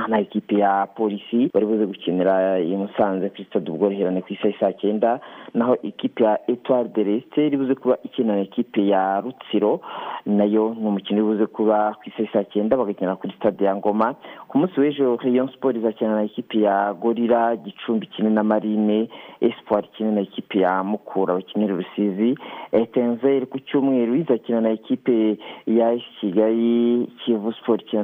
[0.08, 3.28] na ekipi ya polisi bari buze gukinira i musanze.
[3.30, 5.20] Kuri stade ubworoherane ku isaha saa cyenda.
[5.54, 9.80] Naho ekipi ya etoile de resite iri buze kuba ikina na ekipi ya rutsiro
[10.26, 13.76] na yo ni umukino uri buze kuba ku isaha saa cyenda bagakinira kuri stade ya
[13.76, 14.14] ngoma.
[14.48, 19.08] Ku munsi w'ejo rayon sport izakina na ekipi ya gorira gicumbi ikine na marine
[19.40, 22.34] espoir ikine na ekipi ya mukura bakinira rusizi.
[22.72, 28.02] Etenzeri ku cyumweru izakina na ekipe ya kigali kivu sport ikina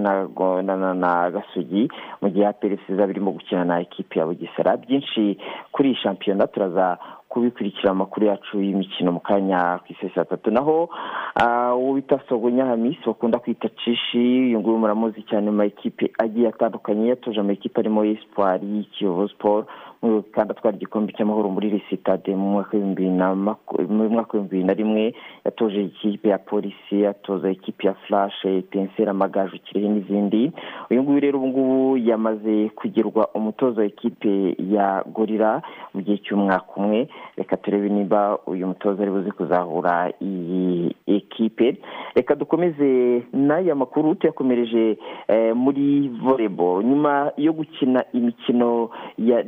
[0.94, 1.88] na, gasogi
[2.22, 4.76] mu gihe aperi izaba irimo gukina na ekipi ya bugesera.
[4.76, 5.38] Byinshi
[5.72, 6.98] kuri iyi shampiyona turaza
[7.34, 10.88] kubikurikira amakuru yacu y'imikino mu kanya ku isi saa tatu naho
[11.34, 12.20] ah, uwo bita
[12.70, 18.04] hamisi bakunda kwita cishi uyu nguyu muramuzi cyane mu makipe agiye atandukanye yatoje amakipe arimo
[18.04, 18.60] espoir
[18.94, 19.66] kiyovu sport.
[20.32, 27.00] Kandi atwara igikombe cy'amahoro muri risitade mu mwaka w'ibihumbi na rimwe yatoje ikipe ya polisi
[27.02, 30.52] yatoza ikipe ya furashe tenseri amagaju kirehe n'izindi.
[30.90, 35.62] Uyu nguyu rero ubu ngubu yamaze kugirwa umutoza wa ikipe ya gorira
[35.94, 37.08] mu gihe cy'umwaka umwe.
[37.36, 41.76] Reka turebe niba uyu mutoza ari buze kuzahura iyi ekipe.
[42.14, 44.98] Reka dukomeze n'aya makuru tuyakomereje
[45.28, 46.84] eh, muri volleyball.
[46.84, 49.42] Nyuma yo gukina imikino ya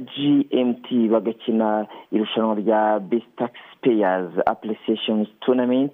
[0.51, 5.93] gmt bagakina irushanwa rya best taxpayers appreciation tournament.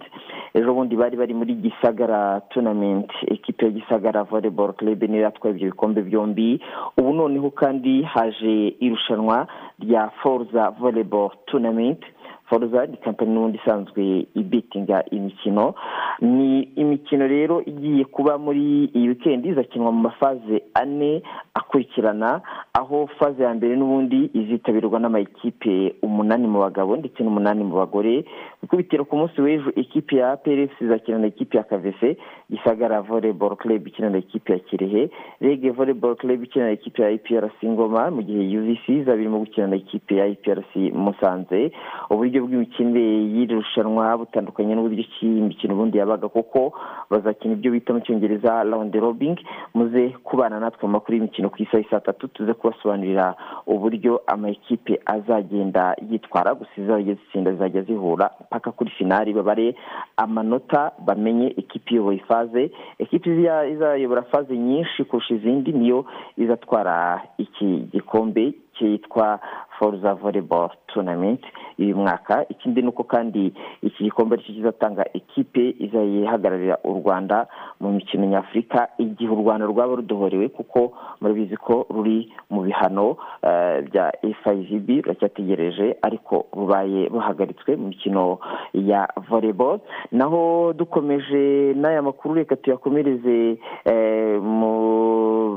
[0.55, 3.11] Ejo bundi bari bari muri gisagara tournament.
[3.27, 6.61] Ekipe ya gisagara volleyball club niyo yatwaye ibyo bikombe byombi.
[6.99, 9.47] Ubu noneho kandi haje irushanwa
[9.81, 12.01] rya forza volleyball tournament.
[12.49, 15.75] Forza ni kampani n'ubundi isanzwe ibitinga imikino.
[16.21, 21.23] Ni imikino rero igiye kuba muri iyi wikendi izakinwa mu mafaze ane
[21.55, 22.41] akurikirana
[22.75, 28.25] aho faze ya mbere n'ubundi izitabirwa n'amakipe umunani mu bagabo ndetse n'umunani mu bagore.
[28.61, 32.17] Ku ikubitiro ku munsi w'ejo ikipe ya prf izakina na ikipe ya kavese
[32.51, 37.11] gisagara volleyball club ikina na ikipe ya kirehe rege volleyball club ikina na ikipe ya
[37.11, 41.73] iprc ngoma mu gihe uvc izaba irimo gukina na ikipe ya iprc musanze.
[42.11, 46.73] Uburyo bw'imikinire y'iri rushanwa butandukanye n'uburyo ki imikino ubundi yabaga kuko
[47.11, 49.37] bazakina ibyo bita mu cyongereza round robing
[49.75, 53.35] muze kubana natwe mu makuru y'imikino ku isaha saa tatu tuze kubasobanurira
[53.67, 59.75] uburyo amakipe azagenda yitwara gusa izajya zitsinda zizajya zihura mpaka kuri finali babare
[60.17, 66.05] amanota bamenye ikipe iyoboye faze ekipe iza- izayobora faze nyinshi kurusha izindi niyo
[66.37, 68.53] izatwara iki gikombe.
[68.83, 69.39] Cyitwa
[69.79, 71.41] forza volleyball tournament.
[71.79, 73.53] Uyu mwaka ikindi ni uko kandi
[73.83, 77.47] iki gikombe ari cyo kizatanga ikipe izayihagararira u rwanda
[77.81, 83.83] mu mikino nyafurika igihe u rwanda rwaba rudohorewe kuko murabizi ko ruri mu bihano eh,
[83.91, 84.13] bya
[84.45, 88.39] fivb ruracyategereje ariko rubaye ruhagaritswe mu mikino
[88.75, 89.81] ya volleyball.
[90.13, 94.73] Naho dukomeje n'aya makuru reka tuyakomereze eh, mu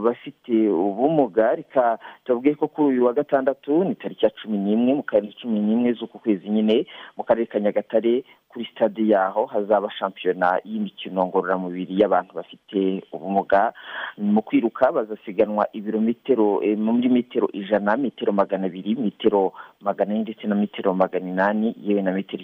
[0.03, 5.03] bafite ubumuga reka tubabwiye ko kuri uyu wa gatandatu ni tariki ya cumi n'imwe mu
[5.03, 6.85] karere cumi n'imwe z'uku kwezi nyine
[7.17, 8.23] mu karere ka nyagatare
[8.55, 13.73] kuri stade yaho hazaba shampiyona y'imikino ngororamubiri y'abantu bafite ubumuga.
[14.17, 19.51] Mu kwiruka bazasiganwa ibirometero eh, muri metero ijana metero magana abiri metero
[19.81, 22.43] magana ane ndetse na metero magana inani yewe na metero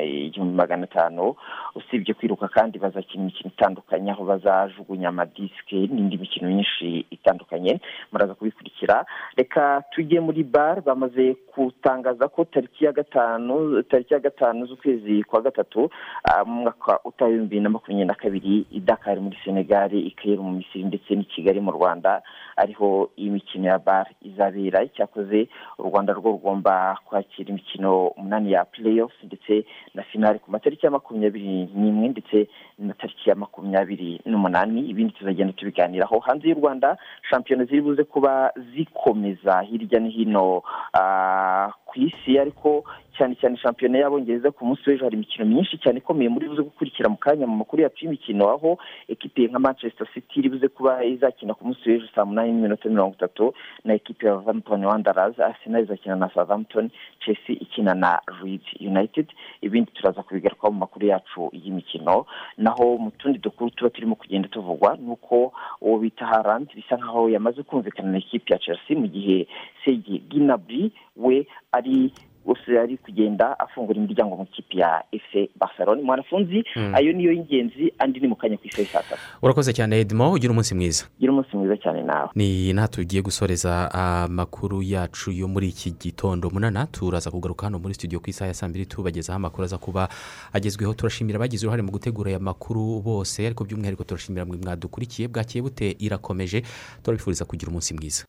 [0.00, 1.34] eh, igihumbi magana atanu.
[1.74, 7.80] Usibye kwiruka kandi bazakina imikino itandukanye aho bazajugunya amadisike n'indi mikino myinshi itandukanye.
[8.12, 9.04] Muraza kubikurikira.
[9.36, 15.40] Reka tujye muri bar bamaze gutangaza ko tariki ya gatanu tariki ya gatanu z'ukwezi kwa
[15.40, 15.90] gatatu
[16.24, 20.10] ah, mu mwaka utaha ibihumbi bibiri na makumyabiri na kabiri i dakar muri senegali i
[20.10, 22.22] Cairo mu misiri ndetse n'i kigali mu rwanda
[22.56, 24.82] ariho iyi mikino ya bar izabera.
[24.82, 29.64] Icyakoze u rwanda rwo rugomba kwakira imikino umunani ya playoffs ndetse
[29.94, 34.80] na finale ku matariki ya makumyabiri n'imwe ndetse na tariki ya makumyabiri n'umunani.
[34.90, 36.18] Ibindi tuzagenda tubiganiraho.
[36.18, 36.96] Hanze y'u rwanda
[37.30, 39.62] shampiyona ziri buze kuba zikomeza.
[39.74, 40.62] Hirya no hino
[40.94, 42.86] ah, ku isi ariko
[43.16, 47.08] cyane cyane shampiyona y'abongereza ku munsi w'ejo hari imikino myinshi cyane ikomeye muri buze gukurikira
[47.08, 51.54] mu kanya mu makuru yacu y'imikino aho ekipe nka manchester city iri buze kuba izakina
[51.54, 53.54] ku munsi w'ejo saa munani n'iminota mirongo itatu
[53.84, 56.90] na ekipe ya Wolverhampton Wanderers arsenal izakina na southampton
[57.20, 59.26] chelsea ikina na leeds united
[59.62, 62.26] ibindi turaza kubigarukaho mu makuru yacu y'imikino.
[62.58, 67.28] Naho mu tundi dukuru tuba turimo kugenda tuvugwa ni uko uwo bita harand bisa nkaho
[67.30, 69.46] yamaze kumvikana na ekipe ya chelsea mu gihe
[69.84, 72.12] segi ginabri we ari
[72.46, 76.94] gusa ari kugenda afungura imiryango mu kipe ya efe barcelone mwanafunzi Mm.
[76.94, 80.50] ayo niyo y'ingenzi andi ni mu kanya ku isaha saa tatu urakoze cyane edmo ugira
[80.52, 81.04] umunsi mwiza.
[81.20, 82.28] Gira umunsi mwiza cyane nawe.
[82.34, 86.50] Ni naha tugiye gusoreza amakuru yacu yo muri iki gitondo.
[86.50, 90.08] Munana turaza kugaruka hano muri studio ku isaha ya saa mbiri tubagezaho amakuru aza kuba
[90.52, 90.94] agezweho.
[90.94, 95.28] Turashimira abagize uruhare mu gutegura aya makuru bose ariko by'umwihariko turashimira mwe mwadukurikiye.
[95.28, 96.62] Bwakeye bute irakomeje.
[97.02, 98.24] Turabifuriza kugira umunsi mwiza.